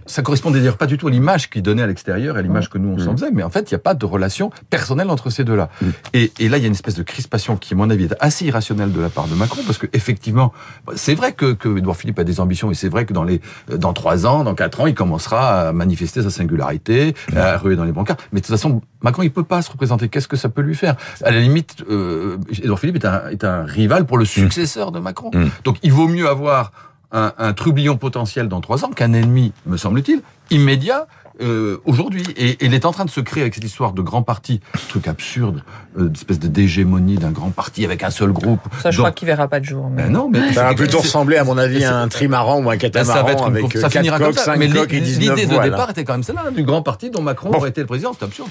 ça 0.05 0.21
correspondait 0.21 0.59
d'ailleurs 0.59 0.77
pas 0.77 0.85
du 0.85 0.97
tout 0.97 1.07
à 1.07 1.11
l'image 1.11 1.49
qu'il 1.49 1.61
donnait 1.61 1.81
à 1.81 1.87
l'extérieur, 1.87 2.37
à 2.37 2.41
l'image 2.41 2.69
que 2.69 2.77
nous 2.77 2.89
on 2.89 2.97
s'en 2.97 3.13
mm. 3.13 3.17
faisait, 3.17 3.31
mais 3.31 3.43
en 3.43 3.49
fait 3.49 3.69
il 3.71 3.73
n'y 3.73 3.77
a 3.77 3.79
pas 3.79 3.93
de 3.93 4.05
relation 4.05 4.51
personnelle 4.69 5.09
entre 5.09 5.29
ces 5.29 5.43
deux-là. 5.43 5.69
Mm. 5.81 5.85
Et, 6.13 6.31
et, 6.39 6.49
là 6.49 6.57
il 6.57 6.61
y 6.61 6.65
a 6.65 6.67
une 6.67 6.73
espèce 6.73 6.95
de 6.95 7.03
crispation 7.03 7.57
qui, 7.57 7.73
à 7.73 7.77
mon 7.77 7.89
avis, 7.89 8.05
est 8.05 8.15
assez 8.19 8.45
irrationnelle 8.45 8.91
de 8.91 9.01
la 9.01 9.09
part 9.09 9.27
de 9.27 9.35
Macron, 9.35 9.61
parce 9.65 9.77
que 9.77 9.87
effectivement, 9.93 10.53
c'est 10.95 11.15
vrai 11.15 11.33
que, 11.33 11.53
que 11.53 11.77
Edouard 11.77 11.97
Philippe 11.97 12.19
a 12.19 12.23
des 12.23 12.39
ambitions, 12.39 12.71
et 12.71 12.73
c'est 12.73 12.89
vrai 12.89 13.05
que 13.05 13.13
dans 13.13 13.23
les 13.23 13.41
dans 13.69 13.93
trois 13.93 14.25
ans, 14.25 14.43
dans 14.43 14.55
quatre 14.55 14.79
ans, 14.81 14.87
il 14.87 14.95
commencera 14.95 15.69
à 15.69 15.71
manifester 15.73 16.21
sa 16.23 16.29
singularité, 16.29 17.13
à 17.35 17.57
ruer 17.57 17.75
dans 17.75 17.83
les 17.83 17.91
bancards. 17.91 18.17
Mais 18.31 18.39
de 18.39 18.45
toute 18.45 18.55
façon, 18.55 18.81
Macron 19.01 19.23
il 19.23 19.31
peut 19.31 19.43
pas 19.43 19.61
se 19.61 19.71
représenter. 19.71 20.09
Qu'est-ce 20.09 20.27
que 20.27 20.37
ça 20.37 20.49
peut 20.49 20.61
lui 20.61 20.75
faire? 20.75 20.95
À 21.23 21.31
la 21.31 21.39
limite, 21.39 21.83
euh, 21.89 22.37
Edouard 22.63 22.79
Philippe 22.79 22.97
est 22.97 23.05
un, 23.05 23.29
est 23.29 23.43
un 23.43 23.63
rival 23.63 24.05
pour 24.05 24.17
le 24.17 24.25
successeur 24.25 24.91
de 24.91 24.99
Macron. 24.99 25.31
Donc 25.63 25.77
il 25.83 25.91
vaut 25.91 26.07
mieux 26.07 26.27
avoir 26.27 26.71
un, 27.11 27.33
un, 27.37 27.53
trublion 27.53 27.97
potentiel 27.97 28.47
dans 28.47 28.61
trois 28.61 28.85
ans 28.85 28.89
qu'un 28.89 29.13
ennemi, 29.13 29.53
me 29.65 29.77
semble-t-il, 29.77 30.21
immédiat 30.51 31.07
euh, 31.41 31.77
aujourd'hui. 31.85 32.23
Et, 32.37 32.57
il 32.65 32.73
est 32.73 32.85
en 32.85 32.91
train 32.91 33.05
de 33.05 33.09
se 33.09 33.21
créer 33.21 33.41
avec 33.41 33.55
cette 33.55 33.63
histoire 33.63 33.93
de 33.93 34.01
grand 34.01 34.23
parti, 34.23 34.59
truc 34.89 35.07
absurde, 35.07 35.63
euh, 35.97 36.11
espèce 36.13 36.39
de 36.39 36.47
d'hégémonie 36.47 37.15
d'un 37.15 37.31
grand 37.31 37.49
parti 37.49 37.85
avec 37.85 38.03
un 38.03 38.09
seul 38.09 38.31
groupe. 38.31 38.61
Ça, 38.81 38.91
je 38.91 38.97
crois 38.97 39.11
qu'il 39.11 39.27
verra 39.27 39.47
pas 39.47 39.59
de 39.59 39.65
jour. 39.65 39.89
Mais... 39.89 40.03
Ben 40.03 40.11
non, 40.11 40.29
mais 40.29 40.53
ça 40.53 40.63
va 40.63 40.73
plutôt 40.73 40.99
ressembler, 40.99 41.37
à 41.37 41.43
mon 41.43 41.57
avis, 41.57 41.83
à 41.83 41.97
un 41.97 42.07
trimaran 42.07 42.61
ou 42.61 42.69
un 42.69 42.77
catamaran 42.77 43.13
ça 43.13 43.23
va 43.23 43.31
être 43.31 43.45
avec 43.45 43.71
ça 43.73 43.89
4 43.89 43.91
finira 43.91 44.17
coques, 44.17 44.35
comme 44.35 44.43
ça. 44.43 44.55
mais 44.57 44.67
L'idée 44.67 45.45
de 45.45 45.61
départ 45.61 45.89
était 45.89 46.03
quand 46.03 46.13
même 46.13 46.23
celle-là, 46.23 46.51
du 46.51 46.63
grand 46.63 46.81
parti 46.81 47.09
dont 47.09 47.21
Macron 47.21 47.51
aurait 47.53 47.69
été 47.69 47.81
le 47.81 47.87
président. 47.87 48.13
C'est 48.17 48.25
absurde. 48.25 48.49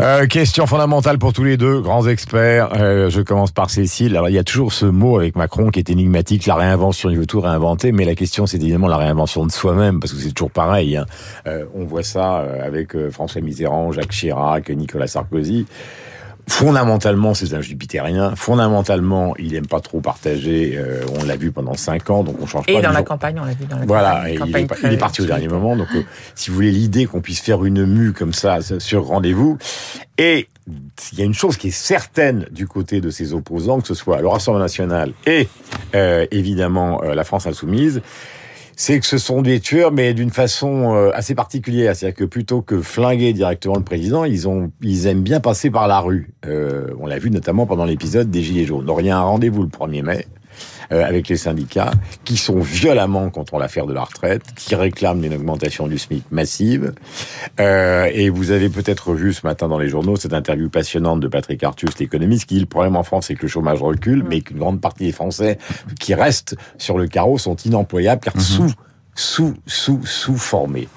Euh, 0.00 0.26
question 0.26 0.66
fondamentale 0.66 1.18
pour 1.18 1.32
tous 1.32 1.44
les 1.44 1.56
deux, 1.56 1.80
grands 1.80 2.06
experts. 2.06 2.70
Euh, 2.74 3.10
je 3.10 3.20
commence 3.20 3.52
par 3.52 3.70
Cécile. 3.70 4.16
Alors, 4.16 4.28
il 4.28 4.34
y 4.34 4.38
a 4.38 4.44
toujours 4.44 4.72
ce 4.72 4.86
mot 4.86 5.18
avec 5.18 5.36
Macron 5.36 5.70
qui 5.70 5.78
est 5.78 5.90
énigmatique, 5.90 6.46
la 6.46 6.56
réinvention. 6.56 7.10
Il 7.10 7.18
veut 7.18 7.26
tout 7.26 7.40
réinventer, 7.40 7.92
mais 7.92 8.04
la 8.04 8.14
question, 8.14 8.46
c'est 8.46 8.56
évidemment 8.56 8.88
la 8.88 8.96
réinvention 8.96 9.46
de 9.46 9.52
soi-même, 9.52 10.00
parce 10.00 10.12
que 10.12 10.18
c'est 10.18 10.32
toujours 10.32 10.50
pareil. 10.50 10.96
Hein. 10.96 11.06
Euh, 11.46 11.64
on 11.74 11.84
voit 11.84 12.02
ça 12.02 12.23
euh, 12.32 12.66
avec 12.66 12.96
François 13.10 13.40
Mitterrand, 13.40 13.92
Jacques 13.92 14.10
Chirac, 14.10 14.70
Nicolas 14.70 15.06
Sarkozy. 15.06 15.66
Fondamentalement, 16.46 17.32
c'est 17.32 17.54
un 17.54 17.62
jupitérien. 17.62 18.36
Fondamentalement, 18.36 19.34
il 19.38 19.54
aime 19.54 19.66
pas 19.66 19.80
trop 19.80 20.00
partager. 20.00 20.74
Euh, 20.76 21.02
on 21.18 21.24
l'a 21.24 21.36
vu 21.36 21.52
pendant 21.52 21.72
cinq 21.74 22.10
ans, 22.10 22.22
donc 22.22 22.36
on 22.40 22.46
change 22.46 22.64
et 22.68 22.74
pas. 22.74 22.78
Et 22.80 22.82
dans 22.82 22.92
la 22.92 23.02
campagne, 23.02 23.38
on 23.40 23.44
l'a 23.44 23.54
vu 23.54 23.64
dans 23.64 23.78
la 23.78 23.86
voilà, 23.86 24.24
campagne. 24.36 24.66
il, 24.82 24.92
est, 24.92 24.96
parti 24.98 25.22
au 25.22 25.24
dernier 25.24 25.48
moment. 25.48 25.74
Donc, 25.74 25.88
euh, 25.94 26.02
si 26.34 26.50
vous 26.50 26.56
voulez 26.56 26.70
l'idée 26.70 27.06
qu'on 27.06 27.22
puisse 27.22 27.40
faire 27.40 27.64
une 27.64 27.86
mue 27.86 28.12
comme 28.12 28.34
ça 28.34 28.58
sur 28.78 29.06
rendez-vous, 29.06 29.56
et 30.18 30.48
il 31.12 31.18
y 31.18 31.22
a 31.22 31.24
une 31.24 31.34
chose 31.34 31.56
qui 31.56 31.68
est 31.68 31.70
certaine 31.70 32.46
du 32.50 32.66
côté 32.66 33.00
de 33.00 33.08
ses 33.08 33.32
opposants, 33.32 33.80
que 33.80 33.88
ce 33.88 33.94
soit 33.94 34.20
le 34.20 34.28
Rassemblement 34.28 34.64
national 34.64 35.12
et 35.26 35.48
euh, 35.94 36.26
évidemment 36.30 37.00
la 37.02 37.24
France 37.24 37.46
insoumise, 37.46 38.02
c'est 38.76 38.98
que 39.00 39.06
ce 39.06 39.18
sont 39.18 39.42
des 39.42 39.60
tueurs, 39.60 39.92
mais 39.92 40.14
d'une 40.14 40.30
façon 40.30 40.94
euh, 40.94 41.10
assez 41.14 41.34
particulière. 41.34 41.94
C'est-à-dire 41.94 42.16
que 42.16 42.24
plutôt 42.24 42.62
que 42.62 42.80
flinguer 42.80 43.32
directement 43.32 43.76
le 43.76 43.84
président, 43.84 44.24
ils 44.24 44.48
ont, 44.48 44.70
ils 44.82 45.06
aiment 45.06 45.22
bien 45.22 45.40
passer 45.40 45.70
par 45.70 45.86
la 45.88 46.00
rue. 46.00 46.34
Euh, 46.46 46.88
on 46.98 47.06
l'a 47.06 47.18
vu 47.18 47.30
notamment 47.30 47.66
pendant 47.66 47.84
l'épisode 47.84 48.30
des 48.30 48.42
Gilets 48.42 48.64
jaunes. 48.64 48.84
Donc 48.84 49.00
il 49.02 49.10
un 49.10 49.20
rendez-vous 49.20 49.62
le 49.62 49.68
1er 49.68 50.02
mai. 50.02 50.26
Euh, 50.92 51.04
avec 51.04 51.28
les 51.28 51.36
syndicats, 51.36 51.92
qui 52.24 52.36
sont 52.36 52.58
violemment 52.60 53.30
contre 53.30 53.58
l'affaire 53.58 53.86
de 53.86 53.94
la 53.94 54.04
retraite, 54.04 54.42
qui 54.54 54.74
réclament 54.74 55.24
une 55.24 55.34
augmentation 55.34 55.86
du 55.86 55.98
SMIC 55.98 56.24
massive. 56.30 56.92
Euh, 57.58 58.08
et 58.12 58.28
vous 58.28 58.50
avez 58.50 58.68
peut-être 58.68 59.14
vu 59.14 59.32
ce 59.32 59.46
matin 59.46 59.68
dans 59.68 59.78
les 59.78 59.88
journaux 59.88 60.16
cette 60.16 60.34
interview 60.34 60.68
passionnante 60.68 61.20
de 61.20 61.28
Patrick 61.28 61.62
Artus, 61.62 61.98
l'économiste, 61.98 62.46
qui 62.46 62.54
dit 62.54 62.60
le 62.60 62.66
problème 62.66 62.96
en 62.96 63.02
France, 63.02 63.26
c'est 63.28 63.34
que 63.34 63.42
le 63.42 63.48
chômage 63.48 63.80
recule, 63.80 64.24
mais 64.28 64.40
qu'une 64.42 64.58
grande 64.58 64.80
partie 64.80 65.04
des 65.04 65.12
Français 65.12 65.58
qui 65.98 66.14
restent 66.14 66.56
sur 66.76 66.98
le 66.98 67.06
carreau 67.06 67.38
sont 67.38 67.56
inemployables 67.56 68.20
car 68.20 68.36
mhm. 68.36 68.42
sous, 68.42 68.72
sous, 69.14 69.54
sous, 69.66 70.04
sous-formés. 70.04 70.88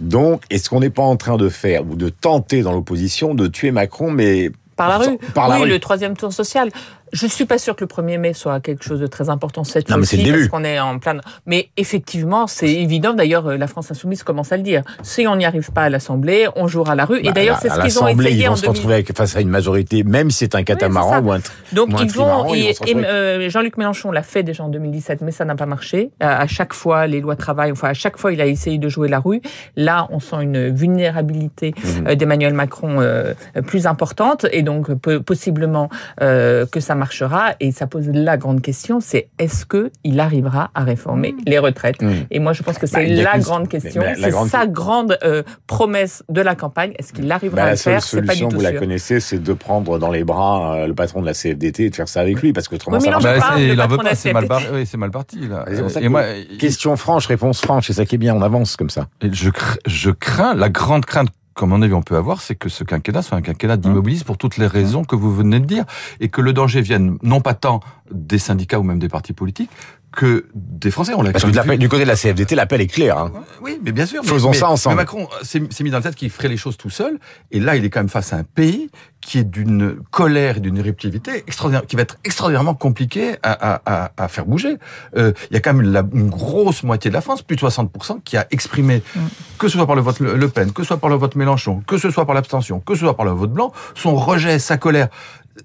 Donc, 0.00 0.42
est-ce 0.50 0.68
qu'on 0.68 0.80
n'est 0.80 0.90
pas 0.90 1.02
en 1.02 1.16
train 1.16 1.36
de 1.36 1.48
faire 1.48 1.86
ou 1.86 1.94
de 1.94 2.08
tenter 2.08 2.62
dans 2.62 2.72
l'opposition 2.72 3.34
de 3.34 3.46
tuer 3.46 3.70
Macron, 3.70 4.10
mais 4.10 4.50
par 4.80 4.88
la 4.88 4.98
rue. 4.98 5.18
Par 5.34 5.60
oui, 5.60 5.68
le 5.68 5.78
troisième 5.78 6.16
tour 6.16 6.32
social. 6.32 6.70
Je 7.12 7.26
suis 7.26 7.44
pas 7.44 7.58
sûr 7.58 7.76
que 7.76 7.84
le 7.84 7.88
1er 7.88 8.18
mai 8.18 8.32
soit 8.32 8.60
quelque 8.60 8.84
chose 8.84 9.00
de 9.00 9.06
très 9.06 9.30
important 9.30 9.64
cette 9.64 9.90
fois-ci, 9.90 10.30
parce 10.30 10.48
qu'on 10.48 10.64
est 10.64 10.78
en 10.80 10.98
plein. 10.98 11.20
Mais 11.46 11.70
effectivement, 11.76 12.46
c'est 12.46 12.70
évident. 12.70 13.14
D'ailleurs, 13.14 13.56
la 13.56 13.66
France 13.66 13.90
insoumise 13.90 14.22
commence 14.22 14.52
à 14.52 14.56
le 14.56 14.62
dire. 14.62 14.82
Si 15.02 15.26
on 15.26 15.36
n'y 15.36 15.44
arrive 15.44 15.70
pas 15.72 15.82
à 15.82 15.88
l'Assemblée, 15.88 16.48
on 16.56 16.68
jouera 16.68 16.92
à 16.92 16.94
la 16.94 17.04
rue. 17.04 17.20
et 17.20 17.24
bah, 17.24 17.32
d'ailleurs, 17.32 17.58
c'est 17.60 17.68
ce 17.68 17.80
qu'ils 17.80 17.98
ont 17.98 18.08
essayé 18.08 18.40
ils 18.40 18.48
vont 18.48 18.56
se 18.56 18.68
retrouver 18.68 19.04
face 19.14 19.36
à 19.36 19.40
une 19.40 19.48
majorité, 19.48 20.02
même 20.02 20.30
si 20.30 20.38
c'est 20.38 20.54
un 20.54 20.62
catamaran 20.62 21.20
ou 21.20 21.32
un. 21.32 21.40
Donc 21.72 21.90
ils 22.00 22.10
vont. 22.10 22.54
Et, 22.54 22.74
euh, 22.94 23.48
Jean-Luc 23.48 23.76
Mélenchon 23.76 24.12
l'a 24.12 24.22
fait 24.22 24.42
déjà 24.42 24.64
en 24.64 24.68
2017, 24.68 25.20
mais 25.22 25.30
ça 25.30 25.44
n'a 25.44 25.54
pas 25.54 25.66
marché. 25.66 26.10
À 26.20 26.46
chaque 26.46 26.74
fois, 26.74 27.06
les 27.06 27.20
lois 27.20 27.34
de 27.34 27.40
travail, 27.40 27.72
enfin 27.72 27.88
à 27.88 27.94
chaque 27.94 28.18
fois, 28.18 28.32
il 28.32 28.40
a 28.40 28.46
essayé 28.46 28.78
de 28.78 28.88
jouer 28.88 29.08
la 29.08 29.18
rue. 29.18 29.40
Là, 29.76 30.06
on 30.10 30.20
sent 30.20 30.36
une 30.42 30.68
vulnérabilité 30.70 31.74
mhm. 31.76 32.06
euh, 32.08 32.14
d'Emmanuel 32.14 32.54
Macron 32.54 33.00
euh, 33.00 33.34
plus 33.66 33.86
importante, 33.86 34.46
et 34.52 34.62
donc 34.62 34.92
possiblement 35.24 35.88
que 36.18 36.80
ça 36.80 36.94
marchera. 37.00 37.54
Et 37.60 37.72
ça 37.72 37.86
pose 37.86 38.08
la 38.12 38.36
grande 38.36 38.60
question, 38.62 39.00
c'est 39.00 39.28
est-ce 39.38 39.66
que 39.66 39.90
il 40.04 40.20
arrivera 40.20 40.70
à 40.74 40.84
réformer 40.84 41.32
mmh. 41.32 41.38
les 41.46 41.58
retraites 41.58 42.02
mmh. 42.02 42.12
Et 42.30 42.38
moi, 42.38 42.52
je 42.52 42.62
pense 42.62 42.78
que 42.78 42.86
c'est 42.86 43.06
bah, 43.06 43.22
la 43.22 43.38
grande 43.38 43.68
question, 43.68 44.02
c'est 44.16 44.30
sa 44.48 44.66
grande 44.66 45.18
euh, 45.24 45.42
promesse 45.66 46.22
de 46.28 46.40
la 46.40 46.54
campagne. 46.54 46.92
Est-ce 46.98 47.12
qu'il 47.12 47.30
arrivera 47.32 47.62
bah, 47.62 47.68
à 47.68 47.70
le 47.70 47.76
faire? 47.76 48.02
C'est 48.02 48.22
pas 48.22 48.34
du 48.34 48.42
tout 48.42 48.50
vous 48.50 48.60
la 48.60 48.72
connaissez, 48.72 49.20
c'est 49.20 49.42
de 49.42 49.52
prendre 49.52 49.98
dans 49.98 50.10
les 50.10 50.24
bras 50.24 50.74
euh, 50.74 50.86
le 50.86 50.94
patron 50.94 51.20
de 51.22 51.26
la 51.26 51.32
CFDT 51.34 51.84
et 51.86 51.90
de 51.90 51.96
faire 51.96 52.08
ça 52.08 52.20
avec 52.20 52.40
lui, 52.40 52.52
parce 52.52 52.68
que 52.68 52.74
autrement 52.74 53.00
ça 53.00 53.10
marche 53.10 53.24
pas. 53.24 53.58
Il 53.58 53.74
veut 53.74 53.96
pas, 53.96 54.14
c'est 54.14 54.32
mal, 54.32 54.46
oui, 54.72 54.86
mal, 54.96 55.10
parti 55.10 55.48
là. 55.48 55.64
Et 56.00 56.08
moi, 56.08 56.24
question 56.58 56.96
franche, 56.96 57.26
réponse 57.26 57.60
franche, 57.60 57.86
c'est 57.86 57.94
ça 57.94 58.04
qui 58.04 58.16
est 58.16 58.18
bien, 58.18 58.34
on 58.34 58.42
avance 58.42 58.76
comme 58.76 58.90
ça. 58.90 59.08
je, 59.22 59.50
je 59.86 60.10
crains 60.10 60.54
la 60.54 60.68
grande 60.68 61.06
crainte 61.06 61.30
comme 61.54 61.70
mon 61.70 61.82
avis 61.82 61.94
on 61.94 62.02
peut 62.02 62.16
avoir, 62.16 62.40
c'est 62.40 62.54
que 62.54 62.68
ce 62.68 62.84
quinquennat 62.84 63.22
soit 63.22 63.36
un 63.36 63.42
quinquennat 63.42 63.76
d'immobilisme 63.76 64.24
pour 64.24 64.38
toutes 64.38 64.56
les 64.56 64.66
raisons 64.66 65.04
que 65.04 65.16
vous 65.16 65.34
venez 65.34 65.60
de 65.60 65.66
dire, 65.66 65.84
et 66.20 66.28
que 66.28 66.40
le 66.40 66.52
danger 66.52 66.80
vienne 66.80 67.18
non 67.22 67.40
pas 67.40 67.54
tant 67.54 67.80
des 68.10 68.38
syndicats 68.38 68.78
ou 68.78 68.82
même 68.82 68.98
des 68.98 69.08
partis 69.08 69.32
politiques, 69.32 69.70
que 70.12 70.46
des 70.54 70.90
Français. 70.90 71.12
On 71.14 71.22
l'a 71.22 71.32
Parce 71.32 71.44
que 71.44 71.76
du 71.76 71.88
côté 71.88 72.02
de 72.04 72.08
la 72.08 72.16
CFDT, 72.16 72.54
l'appel 72.54 72.80
est 72.80 72.86
clair. 72.86 73.18
Hein. 73.18 73.32
Oui, 73.62 73.78
mais 73.82 73.92
bien 73.92 74.06
sûr. 74.06 74.24
Faisons 74.24 74.52
ça 74.52 74.68
ensemble. 74.70 74.96
Mais 74.96 75.02
Macron 75.02 75.28
s'est 75.42 75.60
mis 75.60 75.90
dans 75.90 75.98
la 75.98 76.02
tête 76.02 76.16
qu'il 76.16 76.30
ferait 76.30 76.48
les 76.48 76.56
choses 76.56 76.76
tout 76.76 76.90
seul, 76.90 77.18
et 77.50 77.60
là, 77.60 77.76
il 77.76 77.84
est 77.84 77.90
quand 77.90 78.00
même 78.00 78.08
face 78.08 78.32
à 78.32 78.36
un 78.36 78.44
pays 78.44 78.90
qui 79.20 79.38
est 79.38 79.44
d'une 79.44 79.96
colère 80.10 80.56
et 80.56 80.60
d'une 80.60 80.78
éruptivité 80.78 81.44
extraordinaire, 81.46 81.86
qui 81.86 81.96
va 81.96 82.02
être 82.02 82.16
extraordinairement 82.24 82.74
compliqué 82.74 83.36
à, 83.42 83.80
à, 83.84 84.12
à 84.16 84.28
faire 84.28 84.46
bouger. 84.46 84.78
Euh, 85.16 85.32
il 85.50 85.54
y 85.54 85.56
a 85.56 85.60
quand 85.60 85.74
même 85.74 85.92
la, 85.92 86.02
une 86.14 86.30
grosse 86.30 86.82
moitié 86.82 87.10
de 87.10 87.14
la 87.14 87.20
France, 87.20 87.42
plus 87.42 87.56
de 87.56 87.60
60%, 87.60 88.22
qui 88.24 88.36
a 88.36 88.46
exprimé, 88.50 89.02
mm. 89.14 89.20
que 89.58 89.68
ce 89.68 89.76
soit 89.76 89.86
par 89.86 89.96
le 89.96 90.02
vote 90.02 90.20
Le 90.20 90.48
Pen, 90.48 90.72
que 90.72 90.82
ce 90.82 90.88
soit 90.88 90.96
par 90.96 91.10
le 91.10 91.16
vote 91.16 91.36
Mélenchon, 91.36 91.82
que 91.86 91.98
ce 91.98 92.10
soit 92.10 92.24
par 92.24 92.34
l'abstention, 92.34 92.80
que 92.80 92.94
ce 92.94 93.00
soit 93.00 93.16
par 93.16 93.26
le 93.26 93.32
vote 93.32 93.52
blanc, 93.52 93.72
son 93.94 94.16
rejet, 94.16 94.58
sa 94.58 94.78
colère 94.78 95.08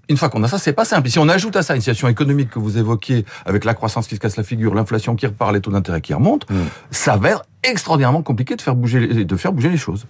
une 0.10 0.18
fois 0.18 0.30
qu'on 0.30 0.44
a 0.44 0.48
ça, 0.48 0.58
c'est 0.58 0.74
pas 0.74 0.86
simple. 0.86 1.08
Et 1.08 1.12
si 1.12 1.20
on 1.20 1.30
ajoute 1.30 1.56
à 1.56 1.64
ça 1.64 1.75
une 1.75 1.82
situation 1.82 2.08
économique 2.08 2.50
que 2.50 2.60
vous 2.60 2.78
évoquiez, 2.78 3.25
avec 3.46 3.66
la 3.66 3.74
croissance 3.74 4.08
qui 4.08 4.16
se 4.16 4.20
casse 4.20 4.38
la 4.38 4.44
figure, 4.44 4.74
l'inflation 4.75 5.16
qui 5.16 5.25
repart, 5.25 5.54
les 5.54 5.62
taux 5.62 5.72
d'intérêt 5.72 6.02
qui 6.02 6.14
remontent, 6.14 6.48
mm. 6.50 6.56
ça 6.92 7.18
va 7.18 7.30
être 7.32 7.44
extraordinairement 7.70 8.22
compliqué 8.22 8.56
de 8.56 8.62
faire 8.62 8.76
bouger, 8.76 9.26
de 9.26 9.36
faire 9.36 9.54
bouger 9.54 9.70
les 9.70 9.78
choses. 9.78 10.06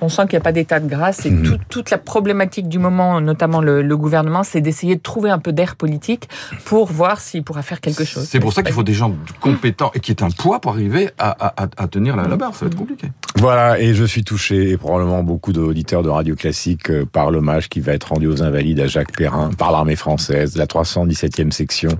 On, 0.00 0.08
sent 0.08 0.22
qu'il 0.22 0.36
n'y 0.36 0.42
a 0.42 0.44
pas 0.44 0.52
d'état 0.52 0.80
de 0.80 0.88
grâce 0.88 1.26
et 1.26 1.30
mm. 1.30 1.58
toute 1.68 1.90
la 1.90 1.98
problématique 1.98 2.68
du 2.68 2.78
moment, 2.78 3.20
notamment 3.20 3.60
le, 3.60 3.96
gouvernement, 3.96 4.42
c'est 4.42 4.60
d'essayer 4.60 4.96
de 4.96 5.00
trouver 5.00 5.30
un 5.30 5.38
peu 5.38 5.52
d'air 5.52 5.76
politique 5.76 6.28
pour 6.64 6.90
voir 6.90 7.20
s'il 7.20 7.42
pourra 7.42 7.62
faire 7.62 7.80
quelque 7.80 8.04
chose. 8.04 8.26
C'est 8.28 8.40
pour 8.40 8.52
ça 8.52 8.62
qu'il 8.62 8.72
faut 8.72 8.82
des 8.82 8.94
gens 8.94 9.14
compétents 9.40 9.92
et 9.94 10.00
qui 10.00 10.10
est 10.10 10.22
un 10.22 10.30
poids 10.30 10.60
pour 10.60 10.72
arriver 10.72 11.10
à, 11.18 11.86
tenir 11.90 12.16
la, 12.16 12.26
la 12.26 12.36
barre. 12.36 12.54
Ça 12.54 12.64
va 12.64 12.70
être 12.70 12.76
compliqué. 12.76 13.08
Voilà, 13.36 13.80
et 13.80 13.94
je 13.94 14.04
suis 14.04 14.24
touché, 14.24 14.70
et 14.70 14.76
probablement 14.76 15.22
beaucoup 15.22 15.52
d'auditeurs 15.52 16.02
de 16.02 16.08
Radio 16.08 16.36
Classique, 16.36 16.90
euh, 16.90 17.04
par 17.04 17.30
l'hommage 17.30 17.68
qui 17.68 17.80
va 17.80 17.92
être 17.92 18.12
rendu 18.12 18.26
aux 18.26 18.42
Invalides 18.42 18.80
à 18.80 18.86
Jacques 18.86 19.16
Perrin 19.16 19.50
par 19.56 19.72
l'armée 19.72 19.96
française, 19.96 20.56
la 20.56 20.66
317e 20.66 21.50
section. 21.50 21.90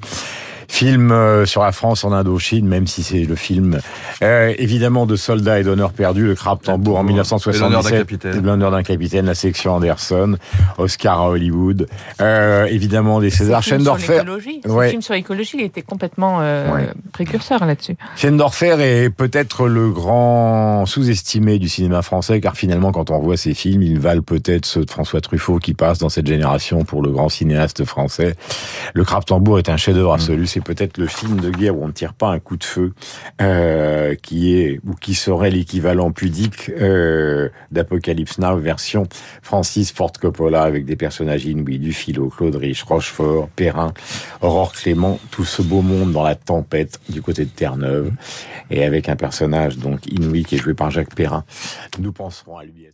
Film 0.68 1.12
euh, 1.12 1.46
sur 1.46 1.62
la 1.62 1.72
France 1.72 2.04
en 2.04 2.12
Indochine, 2.12 2.66
même 2.66 2.86
si 2.86 3.02
c'est 3.02 3.24
le 3.24 3.34
film 3.34 3.80
euh, 4.22 4.54
évidemment 4.58 5.06
de 5.06 5.16
soldats 5.16 5.60
et 5.60 5.64
d'honneurs 5.64 5.92
perdus, 5.92 6.26
le 6.26 6.34
crabe 6.34 6.62
tambour 6.62 6.98
en 6.98 7.04
1977, 7.04 8.24
l'honneur 8.42 8.70
d'un 8.70 8.82
capitaine, 8.82 9.26
la 9.26 9.34
section 9.34 9.74
Anderson, 9.74 10.36
Oscar 10.78 11.20
à 11.20 11.28
Hollywood, 11.28 11.86
euh, 12.20 12.66
évidemment 12.66 13.20
des 13.20 13.30
Césars. 13.30 13.62
Schendorfer, 13.62 14.22
ouais. 14.66 14.90
film 14.90 15.02
sur 15.02 15.14
l'écologie, 15.14 15.56
il 15.58 15.64
était 15.64 15.82
complètement 15.82 16.38
euh, 16.40 16.86
précurseur 17.12 17.64
là-dessus. 17.64 17.96
Schendorfer 18.16 18.76
est 18.80 19.10
peut-être 19.10 19.66
le 19.66 19.90
grand 19.90 20.86
sous-estimé 20.86 21.58
du 21.58 21.68
cinéma 21.68 22.02
français, 22.02 22.40
car 22.40 22.56
finalement, 22.56 22.92
quand 22.92 23.10
on 23.10 23.18
voit 23.18 23.36
ces 23.36 23.54
films, 23.54 23.82
ils 23.82 23.98
valent 23.98 24.22
peut-être 24.22 24.66
ceux 24.66 24.84
de 24.84 24.90
François 24.90 25.20
Truffaut 25.20 25.58
qui 25.58 25.74
passe 25.74 25.98
dans 25.98 26.08
cette 26.08 26.26
génération 26.26 26.84
pour 26.84 27.02
le 27.02 27.10
grand 27.10 27.28
cinéaste 27.28 27.84
français. 27.84 28.34
Le 28.94 29.04
crabe 29.04 29.24
tambour 29.24 29.58
est 29.58 29.68
un 29.68 29.76
chef-d'œuvre 29.76 30.12
mm. 30.12 30.14
absolu 30.14 30.46
c'est 30.54 30.62
peut-être 30.62 30.98
le 30.98 31.08
film 31.08 31.40
de 31.40 31.50
guerre 31.50 31.76
où 31.76 31.82
on 31.82 31.88
ne 31.88 31.92
tire 31.92 32.14
pas 32.14 32.28
un 32.28 32.38
coup 32.38 32.56
de 32.56 32.62
feu, 32.62 32.92
euh, 33.42 34.14
qui 34.14 34.54
est 34.54 34.80
ou 34.86 34.94
qui 34.94 35.14
serait 35.14 35.50
l'équivalent 35.50 36.12
pudique 36.12 36.70
euh, 36.70 37.48
d'Apocalypse 37.72 38.38
Now 38.38 38.56
version 38.58 39.08
Francis 39.42 39.90
Ford 39.90 40.12
Coppola 40.12 40.62
avec 40.62 40.84
des 40.84 40.94
personnages 40.94 41.44
inouïs, 41.44 41.80
du 41.80 41.92
philo, 41.92 42.28
Claude 42.28 42.54
Rich, 42.54 42.84
Rochefort, 42.84 43.48
Perrin, 43.48 43.92
Aurore 44.42 44.72
Clément, 44.72 45.18
tout 45.32 45.44
ce 45.44 45.60
beau 45.60 45.82
monde 45.82 46.12
dans 46.12 46.22
la 46.22 46.36
tempête 46.36 47.00
du 47.08 47.20
côté 47.20 47.44
de 47.44 47.50
Terre-Neuve, 47.50 48.12
et 48.70 48.84
avec 48.84 49.08
un 49.08 49.16
personnage 49.16 49.76
donc 49.76 50.06
inouï 50.06 50.44
qui 50.44 50.54
est 50.54 50.58
joué 50.58 50.74
par 50.74 50.92
Jacques 50.92 51.16
Perrin. 51.16 51.44
Nous 51.98 52.12
penserons 52.12 52.58
à 52.58 52.64
lui. 52.64 52.86